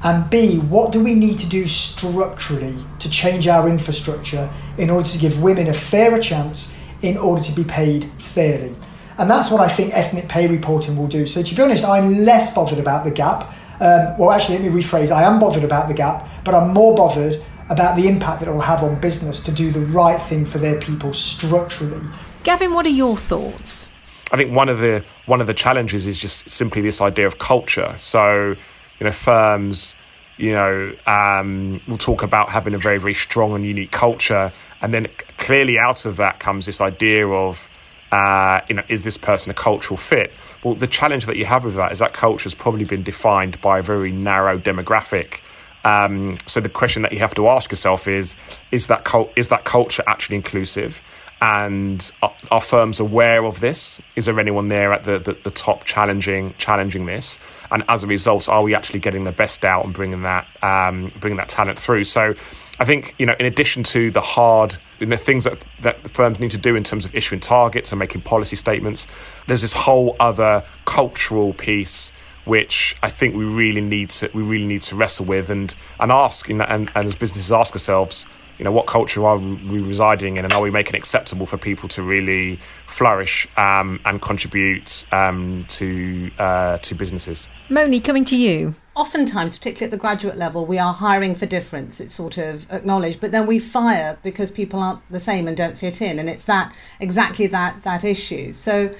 and 0.04 0.30
B, 0.30 0.58
what 0.58 0.92
do 0.92 1.02
we 1.02 1.14
need 1.14 1.38
to 1.40 1.48
do 1.48 1.66
structurally 1.66 2.76
to 3.00 3.10
change 3.10 3.48
our 3.48 3.68
infrastructure 3.68 4.48
in 4.76 4.90
order 4.90 5.08
to 5.08 5.18
give 5.18 5.42
women 5.42 5.66
a 5.66 5.72
fairer 5.72 6.20
chance 6.20 6.78
in 7.02 7.16
order 7.16 7.42
to 7.42 7.52
be 7.52 7.64
paid 7.64 8.04
fairly? 8.04 8.74
And 9.18 9.28
that's 9.28 9.50
what 9.50 9.60
I 9.60 9.68
think 9.68 9.94
ethnic 9.94 10.28
pay 10.28 10.46
reporting 10.46 10.96
will 10.96 11.08
do. 11.08 11.26
So, 11.26 11.42
to 11.42 11.54
be 11.54 11.62
honest, 11.62 11.84
I'm 11.84 12.24
less 12.24 12.54
bothered 12.54 12.78
about 12.78 13.04
the 13.04 13.10
gap 13.10 13.52
um, 13.80 14.18
well, 14.18 14.32
actually, 14.32 14.58
let 14.58 14.72
me 14.72 14.82
rephrase. 14.82 15.10
I 15.10 15.22
am 15.22 15.38
bothered 15.38 15.62
about 15.62 15.88
the 15.88 15.94
gap, 15.94 16.28
but 16.44 16.54
I'm 16.54 16.72
more 16.72 16.96
bothered 16.96 17.42
about 17.68 17.96
the 17.96 18.08
impact 18.08 18.40
that 18.40 18.48
it 18.48 18.52
will 18.52 18.60
have 18.60 18.82
on 18.82 19.00
business 19.00 19.42
to 19.44 19.52
do 19.52 19.70
the 19.70 19.80
right 19.80 20.20
thing 20.20 20.44
for 20.44 20.58
their 20.58 20.80
people 20.80 21.12
structurally. 21.12 22.00
Gavin, 22.42 22.74
what 22.74 22.86
are 22.86 22.90
your 22.90 23.16
thoughts? 23.16 23.88
I 24.32 24.36
think 24.36 24.54
one 24.54 24.68
of 24.68 24.80
the 24.80 25.04
one 25.26 25.40
of 25.40 25.46
the 25.46 25.54
challenges 25.54 26.06
is 26.06 26.18
just 26.18 26.50
simply 26.50 26.82
this 26.82 27.00
idea 27.00 27.26
of 27.26 27.38
culture. 27.38 27.94
So, 27.98 28.56
you 28.98 29.04
know, 29.04 29.12
firms, 29.12 29.96
you 30.36 30.52
know, 30.52 30.94
um, 31.06 31.80
will 31.88 31.98
talk 31.98 32.22
about 32.22 32.50
having 32.50 32.74
a 32.74 32.78
very 32.78 32.98
very 32.98 33.14
strong 33.14 33.54
and 33.54 33.64
unique 33.64 33.90
culture, 33.90 34.52
and 34.80 34.92
then 34.94 35.06
clearly 35.36 35.78
out 35.78 36.04
of 36.04 36.16
that 36.16 36.38
comes 36.40 36.66
this 36.66 36.80
idea 36.80 37.26
of 37.26 37.68
uh, 38.10 38.60
you 38.68 38.74
know, 38.74 38.82
is 38.88 39.04
this 39.04 39.18
person 39.18 39.50
a 39.50 39.54
cultural 39.54 39.98
fit? 39.98 40.34
Well, 40.64 40.74
the 40.74 40.86
challenge 40.86 41.26
that 41.26 41.36
you 41.36 41.44
have 41.44 41.64
with 41.64 41.76
that 41.76 41.92
is 41.92 41.98
that 41.98 42.14
culture 42.14 42.44
has 42.44 42.54
probably 42.54 42.84
been 42.84 43.02
defined 43.02 43.60
by 43.60 43.80
a 43.80 43.82
very 43.82 44.12
narrow 44.12 44.58
demographic 44.58 45.40
Um, 45.84 46.38
so 46.46 46.60
the 46.60 46.68
question 46.68 47.02
that 47.02 47.12
you 47.12 47.20
have 47.20 47.34
to 47.34 47.48
ask 47.48 47.70
yourself 47.70 48.08
is: 48.08 48.36
Is 48.70 48.88
that 48.88 49.04
cult- 49.04 49.32
is 49.36 49.48
that 49.48 49.64
culture 49.64 50.02
actually 50.06 50.36
inclusive? 50.36 51.02
And 51.40 52.10
are, 52.20 52.34
are, 52.50 52.60
firms 52.60 52.98
aware 52.98 53.44
of 53.44 53.60
this? 53.60 54.00
Is 54.16 54.26
there 54.26 54.40
anyone 54.40 54.68
there 54.68 54.92
at 54.92 55.04
the, 55.04 55.20
the, 55.20 55.34
the, 55.44 55.52
top 55.52 55.84
challenging 55.84 56.54
challenging 56.58 57.06
this? 57.06 57.38
And 57.70 57.84
as 57.88 58.02
a 58.02 58.08
result, 58.08 58.48
are 58.48 58.62
we 58.62 58.74
actually 58.74 58.98
getting 58.98 59.22
the 59.22 59.30
best 59.30 59.64
out 59.64 59.84
and 59.84 59.94
bringing 59.94 60.22
that 60.22 60.48
um, 60.62 61.10
bringing 61.20 61.36
that 61.36 61.48
talent 61.48 61.78
through? 61.78 62.04
So 62.04 62.34
I 62.80 62.84
think 62.84 63.14
you 63.18 63.26
know, 63.26 63.36
in 63.38 63.46
addition 63.46 63.84
to 63.84 64.10
the 64.10 64.20
hard 64.20 64.78
you 64.98 65.06
know, 65.06 65.14
things 65.14 65.44
that 65.44 65.64
that 65.80 66.10
firms 66.10 66.40
need 66.40 66.50
to 66.52 66.58
do 66.58 66.74
in 66.74 66.82
terms 66.82 67.04
of 67.04 67.14
issuing 67.14 67.40
targets 67.40 67.92
and 67.92 68.00
making 68.00 68.22
policy 68.22 68.56
statements, 68.56 69.06
there's 69.46 69.62
this 69.62 69.74
whole 69.74 70.16
other 70.18 70.64
cultural 70.86 71.52
piece 71.52 72.12
which 72.46 72.96
I 73.02 73.10
think 73.10 73.36
we 73.36 73.44
really 73.44 73.82
need 73.82 74.10
to 74.10 74.30
we 74.32 74.42
really 74.42 74.66
need 74.66 74.82
to 74.82 74.96
wrestle 74.96 75.26
with 75.26 75.50
and 75.50 75.74
and 76.00 76.10
ask 76.10 76.48
you 76.48 76.56
know, 76.56 76.64
and, 76.64 76.90
and 76.94 77.06
as 77.06 77.14
businesses 77.14 77.52
ask 77.52 77.74
ourselves 77.74 78.26
you 78.58 78.64
know 78.64 78.72
what 78.72 78.86
culture 78.86 79.24
are 79.24 79.38
we 79.38 79.80
residing 79.80 80.36
in 80.36 80.44
and 80.44 80.52
are 80.52 80.60
we 80.60 80.70
making 80.70 80.94
it 80.94 80.98
acceptable 80.98 81.46
for 81.46 81.56
people 81.56 81.88
to 81.90 82.02
really 82.02 82.56
flourish 82.86 83.46
um, 83.56 84.00
and 84.04 84.20
contribute 84.20 85.04
um, 85.12 85.64
to 85.68 86.30
uh, 86.38 86.78
to 86.78 86.94
businesses? 86.94 87.48
Moni 87.68 88.00
coming 88.00 88.24
to 88.26 88.36
you. 88.36 88.74
Oftentimes 88.96 89.56
particularly 89.56 89.86
at 89.86 89.90
the 89.92 89.96
graduate 89.96 90.36
level 90.36 90.66
we 90.66 90.78
are 90.78 90.92
hiring 90.92 91.34
for 91.34 91.46
difference. 91.46 92.00
It's 92.00 92.14
sort 92.14 92.36
of 92.36 92.70
acknowledged 92.70 93.20
but 93.20 93.30
then 93.30 93.46
we 93.46 93.60
fire 93.60 94.18
because 94.22 94.50
people 94.50 94.80
aren't 94.80 95.08
the 95.10 95.20
same 95.20 95.46
and 95.46 95.56
don't 95.56 95.78
fit 95.78 96.02
in 96.02 96.18
and 96.18 96.28
it's 96.28 96.44
that 96.44 96.74
exactly 96.98 97.46
that 97.46 97.82
that 97.84 98.04
issue. 98.04 98.52
So 98.52 98.92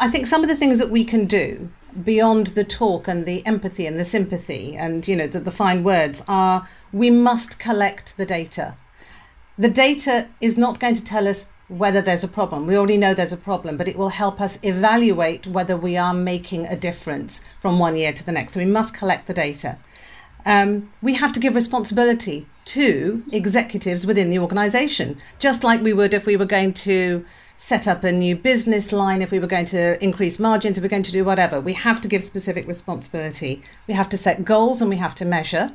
I 0.00 0.08
think 0.08 0.26
some 0.26 0.42
of 0.42 0.48
the 0.48 0.56
things 0.56 0.78
that 0.78 0.90
we 0.90 1.04
can 1.04 1.26
do 1.26 1.68
beyond 2.02 2.48
the 2.48 2.64
talk 2.64 3.06
and 3.06 3.24
the 3.24 3.44
empathy 3.46 3.86
and 3.86 3.98
the 3.98 4.04
sympathy 4.04 4.76
and 4.76 5.06
you 5.06 5.14
know 5.14 5.26
the, 5.26 5.40
the 5.40 5.50
fine 5.50 5.84
words 5.84 6.24
are 6.26 6.68
we 6.92 7.10
must 7.10 7.58
collect 7.58 8.16
the 8.16 8.26
data. 8.26 8.76
The 9.56 9.68
data 9.68 10.28
is 10.40 10.56
not 10.56 10.80
going 10.80 10.94
to 10.96 11.04
tell 11.04 11.28
us 11.28 11.46
whether 11.68 12.02
there's 12.02 12.24
a 12.24 12.28
problem. 12.28 12.66
We 12.66 12.76
already 12.76 12.98
know 12.98 13.14
there's 13.14 13.32
a 13.32 13.36
problem 13.36 13.76
but 13.76 13.88
it 13.88 13.96
will 13.96 14.10
help 14.10 14.40
us 14.40 14.58
evaluate 14.62 15.46
whether 15.46 15.76
we 15.76 15.96
are 15.96 16.14
making 16.14 16.66
a 16.66 16.76
difference 16.76 17.40
from 17.60 17.78
one 17.78 17.96
year 17.96 18.12
to 18.12 18.24
the 18.24 18.32
next. 18.32 18.54
So 18.54 18.60
we 18.60 18.66
must 18.66 18.94
collect 18.94 19.26
the 19.26 19.34
data. 19.34 19.78
Um, 20.46 20.90
we 21.00 21.14
have 21.14 21.32
to 21.32 21.40
give 21.40 21.54
responsibility 21.54 22.46
to 22.66 23.24
executives 23.32 24.06
within 24.06 24.30
the 24.30 24.38
organization 24.38 25.18
just 25.38 25.64
like 25.64 25.82
we 25.82 25.92
would 25.92 26.12
if 26.14 26.26
we 26.26 26.36
were 26.36 26.44
going 26.44 26.72
to 26.72 27.24
set 27.56 27.88
up 27.88 28.04
a 28.04 28.12
new 28.12 28.36
business 28.36 28.92
line, 28.92 29.22
if 29.22 29.30
we 29.30 29.38
were 29.38 29.46
going 29.46 29.66
to 29.66 30.02
increase 30.02 30.38
margins, 30.38 30.76
if 30.76 30.82
we're 30.82 30.88
going 30.88 31.02
to 31.02 31.12
do 31.12 31.24
whatever, 31.24 31.60
we 31.60 31.72
have 31.72 32.00
to 32.02 32.08
give 32.08 32.24
specific 32.24 32.66
responsibility. 32.66 33.62
We 33.86 33.94
have 33.94 34.08
to 34.10 34.18
set 34.18 34.44
goals 34.44 34.80
and 34.80 34.90
we 34.90 34.96
have 34.96 35.14
to 35.16 35.24
measure. 35.24 35.72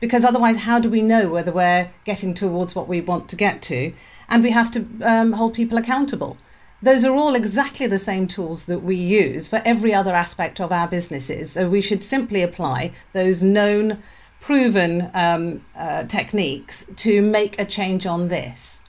Because 0.00 0.24
otherwise, 0.24 0.58
how 0.58 0.78
do 0.78 0.90
we 0.90 1.02
know 1.02 1.30
whether 1.30 1.52
we're 1.52 1.90
getting 2.04 2.34
towards 2.34 2.74
what 2.74 2.88
we 2.88 3.00
want 3.00 3.28
to 3.30 3.36
get 3.36 3.62
to? 3.62 3.94
And 4.28 4.42
we 4.42 4.50
have 4.50 4.70
to 4.72 4.86
um, 5.02 5.32
hold 5.32 5.54
people 5.54 5.78
accountable. 5.78 6.36
Those 6.82 7.04
are 7.04 7.14
all 7.14 7.34
exactly 7.34 7.86
the 7.86 7.98
same 7.98 8.26
tools 8.26 8.66
that 8.66 8.80
we 8.80 8.96
use 8.96 9.48
for 9.48 9.62
every 9.64 9.94
other 9.94 10.14
aspect 10.14 10.60
of 10.60 10.70
our 10.72 10.86
businesses. 10.86 11.52
So 11.52 11.70
we 11.70 11.80
should 11.80 12.02
simply 12.02 12.42
apply 12.42 12.92
those 13.14 13.40
known, 13.40 14.02
proven 14.40 15.10
um, 15.14 15.62
uh, 15.74 16.04
techniques 16.04 16.84
to 16.96 17.22
make 17.22 17.58
a 17.58 17.64
change 17.64 18.04
on 18.04 18.28
this. 18.28 18.82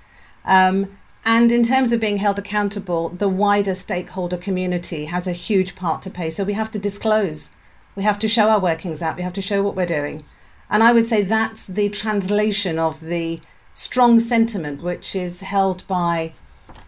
Um, 0.44 0.98
and 1.26 1.52
in 1.52 1.64
terms 1.64 1.92
of 1.92 2.00
being 2.00 2.18
held 2.18 2.38
accountable, 2.38 3.10
the 3.10 3.28
wider 3.28 3.74
stakeholder 3.74 4.38
community 4.38 5.06
has 5.06 5.26
a 5.26 5.32
huge 5.34 5.76
part 5.76 6.04
to 6.04 6.12
play. 6.12 6.30
So 6.30 6.44
we 6.44 6.54
have 6.54 6.70
to 6.72 6.80
disclose, 6.80 7.50
we 7.96 8.04
have 8.04 8.20
to 8.20 8.28
show 8.28 8.50
our 8.50 8.60
workings 8.60 9.02
out, 9.02 9.18
we 9.18 9.24
have 9.24 9.34
to 9.34 9.42
show 9.42 9.64
what 9.64 9.76
we're 9.76 9.88
doing. 9.88 10.24
And 10.70 10.84
I 10.84 10.94
would 10.94 11.08
say 11.08 11.24
that's 11.24 11.66
the 11.66 11.90
translation 11.90 12.78
of 12.78 13.02
the 13.02 13.42
strong 13.74 14.20
sentiment 14.20 14.84
which 14.84 15.16
is 15.16 15.42
held 15.42 15.88
by 15.88 16.34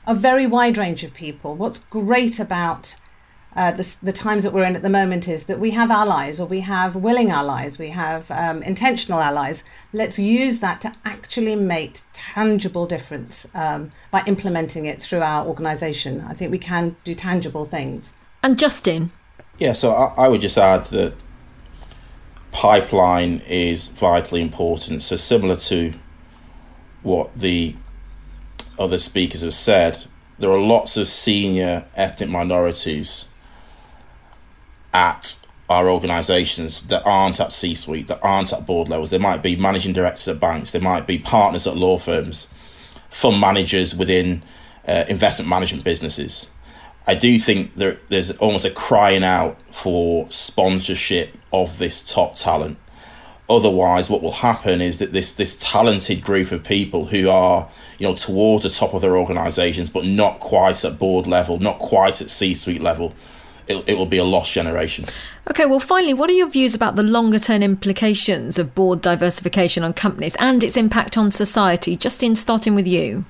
a 0.06 0.14
very 0.14 0.46
wide 0.46 0.78
range 0.78 1.04
of 1.04 1.14
people. 1.14 1.56
What's 1.56 1.80
great 1.80 2.40
about 2.40 2.96
uh, 3.58 3.72
the, 3.72 3.98
the, 4.04 4.14
times 4.14 4.44
that 4.44 4.54
we're 4.54 4.64
in 4.64 4.76
at 4.76 4.84
the 4.84 4.90
moment 4.90 5.28
is 5.28 5.46
that 5.46 5.60
we 5.60 5.72
have 5.72 5.90
allies 5.90 6.40
or 6.40 6.46
we 6.46 6.60
have 6.60 6.96
willing 6.96 7.32
allies, 7.32 7.80
we 7.80 7.90
have 7.90 8.30
um, 8.30 8.62
intentional 8.62 9.20
allies. 9.20 9.64
Let's 9.92 10.20
use 10.20 10.60
that 10.60 10.80
to 10.82 10.94
actually 11.04 11.56
make 11.56 12.02
tangible 12.14 12.86
difference 12.86 13.48
um, 13.56 13.90
by 14.12 14.22
implementing 14.28 14.86
it 14.86 15.02
through 15.02 15.24
our 15.24 15.44
organisation. 15.44 16.22
I 16.22 16.36
think 16.36 16.52
we 16.52 16.60
can 16.60 16.98
do 17.04 17.16
tangible 17.16 17.66
things. 17.66 18.14
And 18.44 18.60
Justin? 18.60 19.12
Yeah, 19.58 19.74
so 19.74 19.90
I, 19.90 20.26
I 20.26 20.28
would 20.28 20.42
just 20.42 20.60
add 20.60 20.86
that 20.86 21.16
pipeline 22.52 23.42
is 23.50 23.88
vitally 23.88 24.44
important. 24.44 25.02
So 25.02 25.16
similar 25.16 25.56
to 25.56 25.94
what 27.02 27.36
the 27.36 27.76
other 28.78 29.00
speakers 29.00 29.42
have 29.42 29.56
said, 29.56 30.06
there 30.38 30.52
are 30.52 30.60
lots 30.60 30.96
of 30.96 31.08
senior 31.08 31.88
ethnic 31.96 32.30
minorities 32.30 33.32
at 34.98 35.46
our 35.70 35.90
organisations 35.90 36.88
that 36.88 37.06
aren't 37.06 37.40
at 37.40 37.52
C 37.52 37.76
suite, 37.76 38.08
that 38.08 38.24
aren't 38.24 38.52
at 38.52 38.66
board 38.66 38.90
levels. 38.90 39.12
They 39.12 39.20
might 39.20 39.44
be 39.44 39.56
managing 39.56 39.94
directors 39.94 40.28
at 40.28 40.40
banks, 40.40 40.72
they 40.72 40.80
might 40.80 41.06
be 41.06 41.20
partners 41.20 41.68
at 41.68 41.78
law 41.78 41.98
firms, 42.00 42.52
fund 43.10 43.40
managers 43.40 43.96
within 43.96 44.44
uh, 44.88 45.04
investment 45.08 45.50
management 45.50 45.84
businesses. 45.84 46.50
I 47.06 47.16
do 47.16 47.38
think 47.38 47.76
there, 47.76 48.00
there's 48.10 48.32
almost 48.38 48.66
a 48.66 48.72
crying 48.72 49.24
out 49.24 49.62
for 49.72 50.26
sponsorship 50.30 51.38
of 51.54 51.78
this 51.78 52.04
top 52.14 52.36
talent. 52.36 52.78
Otherwise, 53.50 54.10
what 54.10 54.22
will 54.22 54.32
happen 54.50 54.82
is 54.82 54.98
that 54.98 55.14
this 55.14 55.34
this 55.34 55.58
talented 55.58 56.22
group 56.22 56.52
of 56.52 56.66
people 56.66 57.06
who 57.06 57.30
are, 57.30 57.70
you 58.00 58.08
know, 58.08 58.16
towards 58.16 58.64
the 58.64 58.70
top 58.70 58.94
of 58.94 59.02
their 59.02 59.16
organisations, 59.16 59.90
but 59.90 60.06
not 60.06 60.40
quite 60.40 60.84
at 60.84 61.00
board 61.00 61.28
level, 61.28 61.60
not 61.60 61.78
quite 61.80 62.20
at 62.22 62.30
C 62.30 62.54
suite 62.54 62.82
level, 62.82 63.14
it, 63.68 63.90
it 63.90 63.98
will 63.98 64.06
be 64.06 64.18
a 64.18 64.24
lost 64.24 64.54
generation. 64.54 65.06
Okay, 65.50 65.66
well, 65.66 65.80
finally, 65.80 66.14
what 66.14 66.30
are 66.30 66.34
your 66.34 66.50
views 66.50 66.76
about 66.76 66.96
the 66.96 67.04
longer 67.04 67.40
term 67.40 67.64
implications 67.64 68.58
of 68.58 68.76
board 68.76 69.02
diversification 69.02 69.84
on 69.84 69.94
companies 69.94 70.36
and 70.40 70.64
its 70.64 70.78
impact 70.78 71.18
on 71.18 71.32
society? 71.32 71.96
Justin, 71.96 72.36
starting 72.36 72.76
with 72.76 72.88
you. 72.88 73.26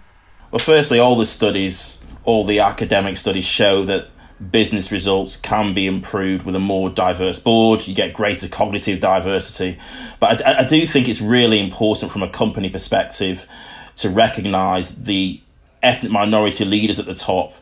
Well, 0.51 0.59
firstly, 0.59 0.99
all 0.99 1.15
the 1.15 1.25
studies, 1.25 2.05
all 2.23 2.43
the 2.43 2.59
academic 2.59 3.17
studies 3.17 3.45
show 3.45 3.83
that 3.85 4.07
business 4.51 4.91
results 4.91 5.35
can 5.35 5.73
be 5.73 5.87
improved 5.87 6.45
with 6.45 6.55
a 6.55 6.59
more 6.59 6.89
diverse 6.89 7.39
board. 7.39 7.87
You 7.87 7.95
get 7.95 8.13
greater 8.13 8.47
cognitive 8.47 8.99
diversity. 8.99 9.79
But 10.19 10.45
I, 10.45 10.59
I 10.59 10.67
do 10.67 10.85
think 10.85 11.09
it's 11.09 11.21
really 11.21 11.59
important 11.59 12.11
from 12.11 12.23
a 12.23 12.29
company 12.29 12.69
perspective 12.69 13.47
to 13.97 14.09
recognise 14.09 15.03
the 15.03 15.41
ethnic 15.81 16.11
minority 16.11 16.65
leaders 16.65 16.99
at 16.99 17.05
the 17.05 17.15
top. 17.15 17.53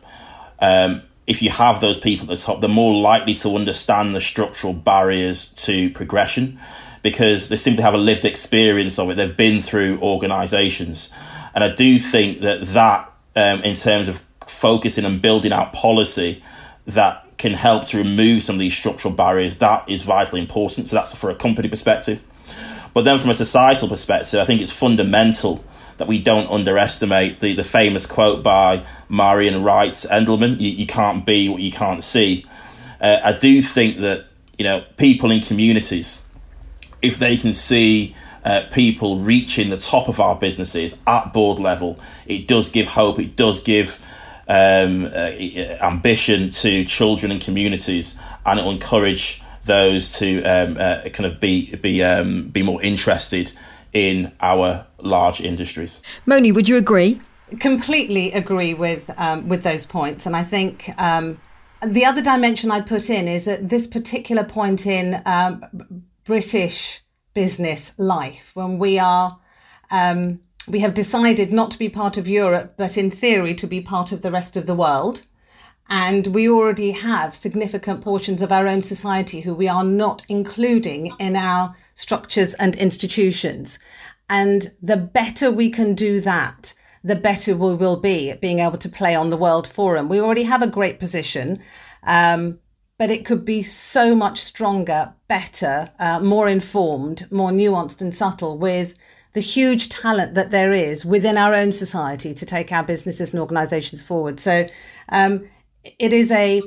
Um, 0.58 1.02
if 1.26 1.42
you 1.42 1.50
have 1.50 1.80
those 1.80 1.98
people 1.98 2.24
at 2.24 2.36
the 2.36 2.42
top, 2.42 2.60
they're 2.60 2.68
more 2.68 2.94
likely 2.94 3.34
to 3.34 3.56
understand 3.56 4.14
the 4.14 4.20
structural 4.20 4.72
barriers 4.72 5.52
to 5.64 5.90
progression 5.90 6.58
because 7.02 7.48
they 7.48 7.56
simply 7.56 7.82
have 7.82 7.94
a 7.94 7.98
lived 7.98 8.24
experience 8.24 8.98
of 8.98 9.10
it. 9.10 9.14
They've 9.14 9.36
been 9.36 9.60
through 9.62 9.98
organizations. 10.00 11.12
And 11.54 11.64
I 11.64 11.68
do 11.68 11.98
think 11.98 12.40
that 12.40 12.62
that, 12.68 13.12
um, 13.34 13.62
in 13.62 13.74
terms 13.74 14.08
of 14.08 14.22
focusing 14.46 15.04
and 15.04 15.20
building 15.20 15.52
out 15.52 15.72
policy 15.72 16.42
that 16.86 17.24
can 17.38 17.52
help 17.52 17.84
to 17.84 17.98
remove 17.98 18.42
some 18.42 18.56
of 18.56 18.60
these 18.60 18.76
structural 18.76 19.12
barriers, 19.12 19.58
that 19.58 19.88
is 19.88 20.02
vitally 20.02 20.40
important. 20.40 20.88
So 20.88 20.96
that's 20.96 21.14
for 21.14 21.30
a 21.30 21.34
company 21.34 21.68
perspective. 21.68 22.22
But 22.94 23.02
then 23.02 23.18
from 23.18 23.30
a 23.30 23.34
societal 23.34 23.88
perspective, 23.88 24.40
I 24.40 24.44
think 24.44 24.62
it's 24.62 24.72
fundamental 24.72 25.64
that 25.98 26.08
we 26.08 26.20
don't 26.20 26.50
underestimate 26.50 27.40
the, 27.40 27.54
the 27.54 27.64
famous 27.64 28.06
quote 28.06 28.42
by 28.42 28.84
Marian 29.08 29.62
Wrights 29.62 30.06
Edelman 30.06 30.60
you, 30.60 30.70
you 30.70 30.86
can't 30.86 31.24
be 31.24 31.48
what 31.48 31.60
you 31.60 31.72
can't 31.72 32.02
see. 32.02 32.44
Uh, 33.00 33.20
I 33.22 33.32
do 33.32 33.62
think 33.62 33.98
that, 33.98 34.26
you 34.58 34.64
know, 34.64 34.84
people 34.96 35.30
in 35.30 35.40
communities, 35.40 36.26
if 37.02 37.18
they 37.18 37.36
can 37.36 37.52
see 37.52 38.14
uh, 38.44 38.66
people 38.72 39.18
reaching 39.18 39.70
the 39.70 39.76
top 39.76 40.08
of 40.08 40.20
our 40.20 40.36
businesses 40.36 41.02
at 41.06 41.32
board 41.32 41.58
level, 41.58 41.98
it 42.26 42.46
does 42.46 42.70
give 42.70 42.86
hope, 42.88 43.18
it 43.18 43.36
does 43.36 43.62
give 43.62 44.04
um, 44.48 45.06
uh, 45.06 45.32
ambition 45.82 46.50
to 46.50 46.84
children 46.84 47.32
and 47.32 47.40
communities, 47.40 48.20
and 48.44 48.58
it 48.58 48.64
will 48.64 48.70
encourage 48.70 49.42
those 49.64 50.18
to 50.18 50.42
um, 50.44 50.76
uh, 50.78 51.00
kind 51.12 51.26
of 51.26 51.40
be 51.40 51.74
be 51.76 52.02
um, 52.02 52.48
be 52.48 52.62
more 52.62 52.80
interested 52.82 53.52
in 53.96 54.30
our 54.40 54.86
large 54.98 55.40
industries. 55.40 56.02
Moni, 56.26 56.52
would 56.52 56.68
you 56.68 56.76
agree? 56.76 57.18
Completely 57.58 58.30
agree 58.32 58.74
with 58.74 59.08
um, 59.16 59.48
with 59.48 59.62
those 59.62 59.86
points, 59.86 60.26
and 60.26 60.36
I 60.36 60.44
think 60.44 60.90
um, 60.98 61.40
the 61.82 62.04
other 62.04 62.20
dimension 62.20 62.70
I 62.70 62.80
put 62.82 63.08
in 63.08 63.26
is 63.26 63.48
at 63.48 63.70
this 63.70 63.86
particular 63.86 64.44
point 64.44 64.86
in 64.86 65.22
um, 65.24 65.64
British 66.24 67.02
business 67.32 67.92
life 67.96 68.50
when 68.54 68.78
we 68.78 68.98
are. 68.98 69.38
Um, 69.90 70.40
we 70.68 70.80
have 70.80 70.94
decided 70.94 71.52
not 71.52 71.70
to 71.70 71.78
be 71.78 71.88
part 71.88 72.16
of 72.18 72.26
Europe, 72.26 72.74
but 72.76 72.98
in 72.98 73.10
theory 73.10 73.54
to 73.54 73.68
be 73.68 73.80
part 73.80 74.10
of 74.10 74.22
the 74.22 74.32
rest 74.32 74.56
of 74.56 74.66
the 74.66 74.74
world. 74.74 75.22
And 75.88 76.26
we 76.28 76.48
already 76.48 76.90
have 76.90 77.36
significant 77.36 78.00
portions 78.02 78.42
of 78.42 78.50
our 78.50 78.66
own 78.66 78.82
society 78.82 79.42
who 79.42 79.54
we 79.54 79.68
are 79.68 79.84
not 79.84 80.24
including 80.28 81.12
in 81.20 81.36
our 81.36 81.76
structures 81.96 82.54
and 82.54 82.76
institutions. 82.76 83.80
And 84.28 84.72
the 84.80 84.96
better 84.96 85.50
we 85.50 85.70
can 85.70 85.94
do 85.94 86.20
that, 86.20 86.74
the 87.02 87.16
better 87.16 87.56
we 87.56 87.74
will 87.74 87.96
be 87.96 88.30
at 88.30 88.40
being 88.40 88.60
able 88.60 88.78
to 88.78 88.88
play 88.88 89.14
on 89.16 89.30
the 89.30 89.36
World 89.36 89.66
Forum. 89.66 90.08
We 90.08 90.20
already 90.20 90.44
have 90.44 90.62
a 90.62 90.68
great 90.68 91.00
position, 91.00 91.60
um, 92.04 92.60
but 92.98 93.10
it 93.10 93.24
could 93.24 93.44
be 93.44 93.62
so 93.62 94.14
much 94.14 94.40
stronger, 94.40 95.14
better, 95.26 95.90
uh, 95.98 96.20
more 96.20 96.48
informed, 96.48 97.30
more 97.32 97.50
nuanced 97.50 98.00
and 98.00 98.14
subtle 98.14 98.58
with 98.58 98.94
the 99.32 99.40
huge 99.40 99.88
talent 99.88 100.34
that 100.34 100.50
there 100.50 100.72
is 100.72 101.04
within 101.04 101.36
our 101.36 101.54
own 101.54 101.70
society 101.70 102.32
to 102.34 102.46
take 102.46 102.72
our 102.72 102.82
businesses 102.82 103.32
and 103.32 103.40
organizations 103.40 104.00
forward. 104.02 104.40
So 104.40 104.66
um, 105.10 105.46
it 105.98 106.12
is 106.12 106.30
a 106.32 106.62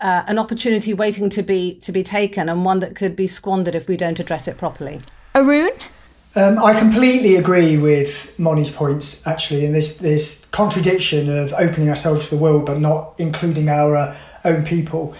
uh, 0.00 0.24
an 0.26 0.38
opportunity 0.38 0.94
waiting 0.94 1.28
to 1.30 1.42
be 1.42 1.74
to 1.74 1.92
be 1.92 2.02
taken 2.02 2.48
and 2.48 2.64
one 2.64 2.80
that 2.80 2.96
could 2.96 3.14
be 3.16 3.26
squandered 3.26 3.74
if 3.74 3.88
we 3.88 3.96
don't 3.96 4.20
address 4.20 4.48
it 4.48 4.56
properly. 4.56 5.00
Arun? 5.34 5.72
Um, 6.36 6.60
I 6.62 6.78
completely 6.78 7.34
agree 7.34 7.76
with 7.76 8.38
Moni's 8.38 8.70
points, 8.70 9.26
actually, 9.26 9.64
in 9.64 9.72
this 9.72 9.98
this 9.98 10.48
contradiction 10.50 11.28
of 11.28 11.52
opening 11.54 11.88
ourselves 11.88 12.28
to 12.28 12.36
the 12.36 12.40
world 12.40 12.66
but 12.66 12.78
not 12.78 13.14
including 13.18 13.68
our 13.68 13.96
uh, 13.96 14.16
own 14.44 14.64
people. 14.64 15.14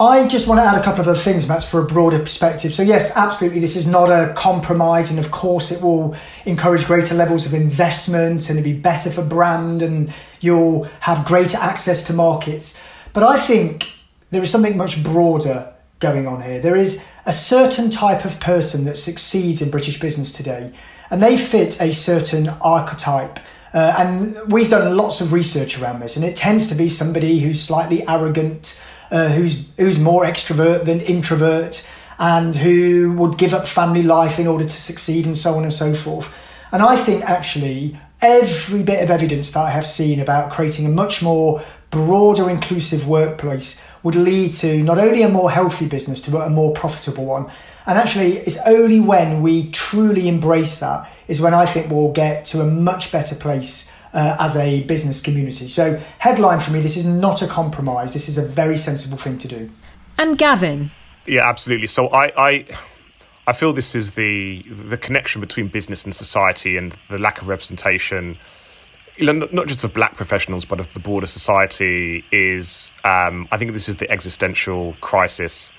I 0.00 0.28
just 0.28 0.46
want 0.46 0.60
to 0.60 0.64
add 0.64 0.78
a 0.78 0.84
couple 0.84 1.00
of 1.00 1.08
other 1.08 1.18
things, 1.18 1.48
Matt, 1.48 1.64
for 1.64 1.80
a 1.80 1.84
broader 1.84 2.20
perspective. 2.20 2.72
So, 2.72 2.84
yes, 2.84 3.16
absolutely, 3.16 3.58
this 3.58 3.74
is 3.74 3.88
not 3.88 4.10
a 4.10 4.32
compromise, 4.34 5.10
and 5.10 5.18
of 5.18 5.32
course, 5.32 5.72
it 5.72 5.82
will 5.82 6.14
encourage 6.46 6.86
greater 6.86 7.16
levels 7.16 7.46
of 7.46 7.54
investment 7.60 8.48
and 8.48 8.60
it'll 8.60 8.72
be 8.72 8.78
better 8.78 9.10
for 9.10 9.24
brand, 9.24 9.82
and 9.82 10.12
you'll 10.40 10.84
have 11.00 11.26
greater 11.26 11.58
access 11.58 12.06
to 12.06 12.12
markets. 12.12 12.80
But 13.12 13.22
I 13.22 13.38
think 13.38 13.92
there 14.30 14.42
is 14.42 14.50
something 14.50 14.76
much 14.76 15.02
broader 15.02 15.72
going 16.00 16.26
on 16.26 16.42
here. 16.42 16.60
There 16.60 16.76
is 16.76 17.10
a 17.26 17.32
certain 17.32 17.90
type 17.90 18.24
of 18.24 18.38
person 18.40 18.84
that 18.84 18.98
succeeds 18.98 19.62
in 19.62 19.70
British 19.70 19.98
business 20.00 20.32
today, 20.32 20.72
and 21.10 21.22
they 21.22 21.36
fit 21.36 21.80
a 21.80 21.92
certain 21.92 22.48
archetype. 22.60 23.38
Uh, 23.74 23.94
and 23.98 24.52
we've 24.52 24.70
done 24.70 24.96
lots 24.96 25.20
of 25.20 25.32
research 25.32 25.80
around 25.80 26.00
this, 26.00 26.16
and 26.16 26.24
it 26.24 26.36
tends 26.36 26.68
to 26.70 26.76
be 26.76 26.88
somebody 26.88 27.40
who's 27.40 27.60
slightly 27.60 28.06
arrogant, 28.08 28.80
uh, 29.10 29.28
who's 29.28 29.74
who's 29.76 30.00
more 30.00 30.24
extrovert 30.24 30.84
than 30.84 31.00
introvert, 31.00 31.90
and 32.18 32.56
who 32.56 33.12
would 33.14 33.36
give 33.36 33.52
up 33.52 33.66
family 33.66 34.02
life 34.02 34.38
in 34.38 34.46
order 34.46 34.64
to 34.64 34.70
succeed, 34.70 35.26
and 35.26 35.36
so 35.36 35.54
on 35.54 35.64
and 35.64 35.72
so 35.72 35.94
forth. 35.94 36.34
And 36.72 36.82
I 36.82 36.96
think 36.96 37.24
actually 37.24 37.98
every 38.20 38.82
bit 38.82 39.02
of 39.02 39.10
evidence 39.10 39.52
that 39.52 39.60
I 39.60 39.70
have 39.70 39.86
seen 39.86 40.20
about 40.20 40.50
creating 40.50 40.86
a 40.86 40.90
much 40.90 41.22
more 41.22 41.62
broader, 41.90 42.50
inclusive 42.50 43.08
workplace 43.08 43.86
would 44.02 44.14
lead 44.14 44.52
to 44.52 44.82
not 44.82 44.98
only 44.98 45.22
a 45.22 45.28
more 45.28 45.50
healthy 45.50 45.88
business, 45.88 46.28
but 46.28 46.46
a 46.46 46.50
more 46.50 46.72
profitable 46.72 47.24
one. 47.24 47.50
And 47.86 47.98
actually, 47.98 48.38
it's 48.38 48.66
only 48.66 49.00
when 49.00 49.42
we 49.42 49.70
truly 49.70 50.28
embrace 50.28 50.80
that 50.80 51.10
is 51.26 51.40
when 51.40 51.54
I 51.54 51.66
think 51.66 51.90
we'll 51.90 52.12
get 52.12 52.44
to 52.46 52.60
a 52.60 52.66
much 52.66 53.12
better 53.12 53.34
place 53.34 53.94
uh, 54.12 54.36
as 54.38 54.56
a 54.56 54.84
business 54.84 55.22
community. 55.22 55.68
So, 55.68 56.00
headline 56.18 56.60
for 56.60 56.70
me: 56.70 56.80
this 56.80 56.96
is 56.96 57.06
not 57.06 57.42
a 57.42 57.46
compromise. 57.46 58.12
This 58.12 58.28
is 58.28 58.38
a 58.38 58.42
very 58.42 58.76
sensible 58.76 59.18
thing 59.18 59.38
to 59.38 59.48
do. 59.48 59.70
And 60.18 60.36
Gavin. 60.36 60.90
Yeah, 61.26 61.48
absolutely. 61.48 61.86
So 61.86 62.08
I, 62.08 62.32
I, 62.36 62.66
I 63.46 63.52
feel 63.52 63.72
this 63.72 63.94
is 63.94 64.14
the 64.14 64.62
the 64.68 64.96
connection 64.96 65.40
between 65.40 65.68
business 65.68 66.04
and 66.04 66.14
society 66.14 66.76
and 66.76 66.96
the 67.08 67.18
lack 67.18 67.40
of 67.40 67.48
representation 67.48 68.38
not 69.20 69.66
just 69.66 69.84
of 69.84 69.92
black 69.92 70.14
professionals, 70.14 70.64
but 70.64 70.80
of 70.80 70.92
the 70.94 71.00
broader 71.00 71.26
society, 71.26 72.24
is 72.30 72.92
um, 73.04 73.48
I 73.50 73.56
think 73.56 73.72
this 73.72 73.88
is 73.88 73.96
the 73.96 74.10
existential 74.10 74.96
crisis 75.00 75.72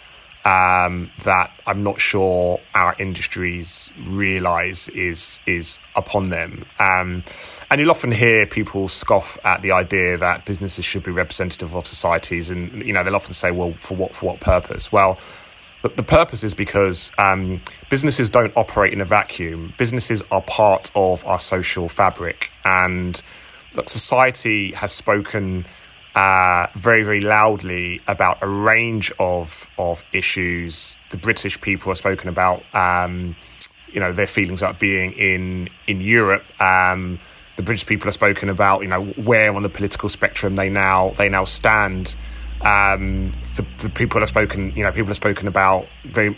um, 0.45 1.11
that 1.23 1.51
I'm 1.67 1.83
not 1.83 1.99
sure 1.99 2.59
our 2.73 2.95
industries 2.97 3.91
realise 3.99 4.87
is 4.89 5.41
is 5.45 5.79
upon 5.95 6.29
them. 6.29 6.65
Um, 6.79 7.23
and 7.69 7.79
you'll 7.79 7.91
often 7.91 8.11
hear 8.11 8.45
people 8.45 8.87
scoff 8.87 9.37
at 9.43 9.61
the 9.61 9.71
idea 9.71 10.17
that 10.17 10.45
businesses 10.45 10.85
should 10.85 11.03
be 11.03 11.11
representative 11.11 11.75
of 11.75 11.85
societies, 11.85 12.51
and 12.51 12.83
you 12.83 12.93
know 12.93 13.03
they'll 13.03 13.15
often 13.15 13.33
say, 13.33 13.51
"Well, 13.51 13.73
for 13.73 13.95
what 13.95 14.15
for 14.15 14.27
what 14.27 14.39
purpose?" 14.39 14.91
Well. 14.91 15.19
The, 15.81 15.89
the 15.89 16.03
purpose 16.03 16.43
is 16.43 16.53
because 16.53 17.11
um, 17.17 17.61
businesses 17.89 18.29
don't 18.29 18.55
operate 18.55 18.93
in 18.93 19.01
a 19.01 19.05
vacuum. 19.05 19.73
Businesses 19.77 20.23
are 20.31 20.41
part 20.41 20.91
of 20.95 21.25
our 21.25 21.39
social 21.39 21.87
fabric, 21.87 22.51
and 22.65 23.21
society 23.87 24.73
has 24.73 24.91
spoken 24.91 25.65
uh, 26.15 26.67
very, 26.73 27.03
very 27.03 27.21
loudly 27.21 28.01
about 28.07 28.39
a 28.41 28.47
range 28.47 29.11
of 29.19 29.69
of 29.77 30.03
issues. 30.11 30.97
The 31.11 31.17
British 31.17 31.61
people 31.61 31.91
have 31.91 31.97
spoken 31.97 32.29
about, 32.29 32.63
um, 32.73 33.35
you 33.91 33.99
know, 33.99 34.11
their 34.11 34.27
feelings 34.27 34.61
about 34.61 34.79
being 34.79 35.13
in 35.13 35.69
in 35.87 36.01
Europe. 36.01 36.43
Um, 36.61 37.19
the 37.55 37.63
British 37.63 37.85
people 37.85 38.05
have 38.05 38.13
spoken 38.13 38.49
about, 38.49 38.81
you 38.81 38.87
know, 38.87 39.03
where 39.03 39.53
on 39.53 39.63
the 39.63 39.69
political 39.69 40.09
spectrum 40.09 40.55
they 40.55 40.69
now 40.69 41.11
they 41.11 41.29
now 41.29 41.43
stand. 41.43 42.15
Um, 42.61 43.31
the, 43.55 43.65
the, 43.79 43.89
people 43.89 44.19
have 44.19 44.29
spoken, 44.29 44.73
you 44.75 44.83
know, 44.83 44.91
people 44.91 45.07
have 45.07 45.15
spoken 45.15 45.47
about 45.47 45.87
very 46.03 46.37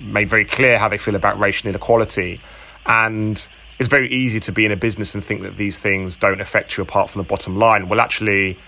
made 0.00 0.28
very 0.30 0.44
clear 0.44 0.78
how 0.78 0.88
they 0.88 0.98
feel 0.98 1.16
about 1.16 1.40
racial 1.40 1.68
inequality, 1.68 2.40
and 2.86 3.48
it's 3.78 3.88
very 3.88 4.08
easy 4.08 4.38
to 4.40 4.52
be 4.52 4.64
in 4.64 4.70
a 4.70 4.76
business 4.76 5.14
and 5.14 5.24
think 5.24 5.42
that 5.42 5.56
these 5.56 5.80
things 5.80 6.16
don't 6.16 6.40
affect 6.40 6.76
you 6.76 6.82
apart 6.82 7.10
from 7.10 7.20
the 7.20 7.28
bottom 7.28 7.58
line. 7.58 7.88
Well, 7.88 8.00
actually, 8.00 8.58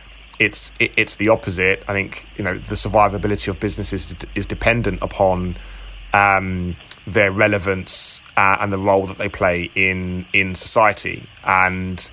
it's 0.41 0.73
it, 0.81 0.93
it's 0.97 1.17
the 1.17 1.29
opposite. 1.29 1.85
I 1.87 1.93
think 1.93 2.27
you 2.37 2.43
know 2.43 2.55
the 2.55 2.75
survivability 2.75 3.49
of 3.49 3.61
businesses 3.61 4.17
is 4.35 4.47
dependent 4.47 5.01
upon 5.01 5.57
um, 6.13 6.75
their 7.07 7.31
relevance 7.31 8.23
uh, 8.37 8.57
and 8.61 8.73
the 8.73 8.79
role 8.79 9.07
that 9.07 9.19
they 9.19 9.29
play 9.29 9.71
in 9.75 10.27
in 10.33 10.55
society 10.55 11.29
and 11.45 12.11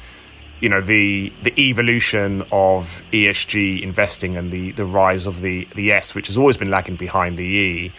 you 0.65 0.69
know 0.69 0.81
the 0.81 1.31
the 1.43 1.53
evolution 1.61 2.41
of 2.51 3.03
ESG 3.11 3.83
investing 3.83 4.35
and 4.35 4.51
the 4.51 4.71
the 4.71 4.83
rise 4.83 5.27
of 5.27 5.41
the 5.41 5.67
the 5.75 5.91
S, 5.91 6.15
which 6.15 6.25
has 6.25 6.39
always 6.39 6.57
been 6.57 6.71
lagging 6.71 6.95
behind 6.95 7.37
the 7.37 7.43
E, 7.43 7.91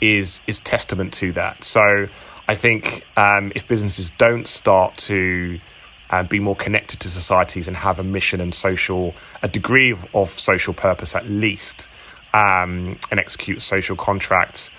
is 0.00 0.40
is 0.46 0.58
testament 0.58 1.12
to 1.12 1.30
that. 1.32 1.62
So 1.62 2.06
I 2.48 2.54
think 2.54 3.04
um, 3.18 3.52
if 3.54 3.68
businesses 3.68 4.08
don't 4.08 4.48
start 4.48 4.96
to 5.10 5.60
uh, 6.08 6.22
be 6.22 6.38
more 6.38 6.56
connected 6.56 7.00
to 7.00 7.10
societies 7.10 7.68
and 7.68 7.76
have 7.76 7.98
a 7.98 8.02
mission 8.02 8.40
and 8.40 8.54
social 8.54 9.14
a 9.42 9.48
degree 9.48 9.90
of, 9.90 10.06
of 10.14 10.30
social 10.30 10.72
purpose 10.72 11.14
at 11.14 11.28
least, 11.28 11.86
um, 12.32 12.96
and 13.10 13.20
execute 13.20 13.60
social 13.60 13.94
contracts. 13.94 14.70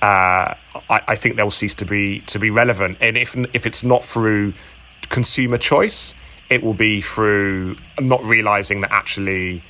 Uh, 0.00 0.54
I, 0.88 1.02
I, 1.08 1.16
think 1.16 1.36
they'll 1.36 1.50
cease 1.50 1.74
to 1.74 1.84
be 1.84 2.20
to 2.28 2.38
be 2.38 2.48
relevant. 2.48 2.96
And 3.02 3.18
if 3.18 3.36
if 3.52 3.66
it's 3.66 3.84
not 3.84 4.02
through 4.02 4.54
consumer 5.10 5.58
choice, 5.58 6.14
it 6.50 6.62
will 6.62 6.74
be 6.74 7.00
through 7.00 7.76
not 8.00 8.22
realizing 8.24 8.80
that 8.80 8.92
actually, 8.92 9.62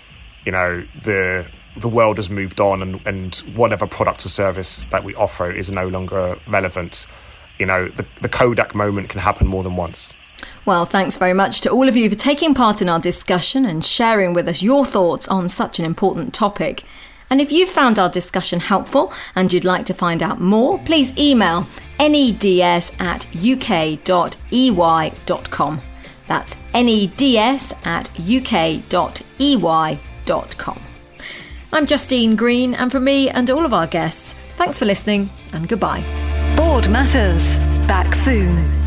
you 0.45 0.53
know, 0.53 0.85
the 1.03 1.47
the 1.77 1.89
world 1.89 2.17
has 2.17 2.29
moved 2.29 2.61
on 2.61 2.83
and, 2.83 3.07
and 3.07 3.37
whatever 3.55 3.87
product 3.87 4.27
or 4.27 4.29
service 4.29 4.85
that 4.91 5.05
we 5.05 5.15
offer 5.15 5.51
is 5.51 5.71
no 5.71 5.89
longer 5.89 6.37
relevant. 6.49 7.07
You 7.59 7.67
know, 7.67 7.89
the, 7.89 8.05
the 8.21 8.29
Kodak 8.29 8.75
moment 8.75 9.09
can 9.09 9.21
happen 9.21 9.47
more 9.47 9.63
than 9.63 9.77
once. 9.77 10.13
Well, 10.65 10.85
thanks 10.85 11.17
very 11.17 11.35
much 11.35 11.61
to 11.63 11.71
all 11.71 11.89
of 11.89 11.97
you 11.97 12.09
for 12.11 12.17
taking 12.17 12.55
part 12.55 12.83
in 12.83 12.89
our 12.89 13.01
discussion 13.01 13.65
and 13.65 13.85
sharing 13.85 14.35
with 14.35 14.49
us 14.49 14.63
your 14.63 14.85
thoughts 14.85 15.29
on 15.29 15.49
such 15.49 15.79
an 15.79 15.85
important 15.85 16.35
topic. 16.35 16.85
And 17.31 17.41
if 17.41 17.53
you 17.53 17.67
found 17.67 17.99
our 17.99 18.09
discussion 18.09 18.61
helpful 18.61 19.13
and 19.35 19.53
you'd 19.53 19.65
like 19.65 19.87
to 19.87 19.95
find 19.95 20.23
out 20.23 20.41
more, 20.41 20.79
please 20.81 21.17
email 21.19 21.67
neds 21.99 23.01
at 23.01 23.27
uk.ey.com. 23.35 24.33
That's 26.29 26.55
neds 26.73 27.75
at 27.85 28.09
uk.ey.com. 28.21 28.79
I'm 31.71 31.87
Justine 31.87 32.37
Green, 32.37 32.75
and 32.75 32.93
from 32.93 33.05
me 33.05 33.29
and 33.29 33.51
all 33.51 33.65
of 33.65 33.75
our 33.75 33.87
guests, 33.87 34.35
thanks 34.57 34.79
for 34.79 34.85
listening 34.85 35.29
and 35.53 35.69
goodbye. 35.69 36.05
Board 36.57 36.89
Matters. 36.89 37.59
Back 37.87 38.15
soon. 38.15 38.78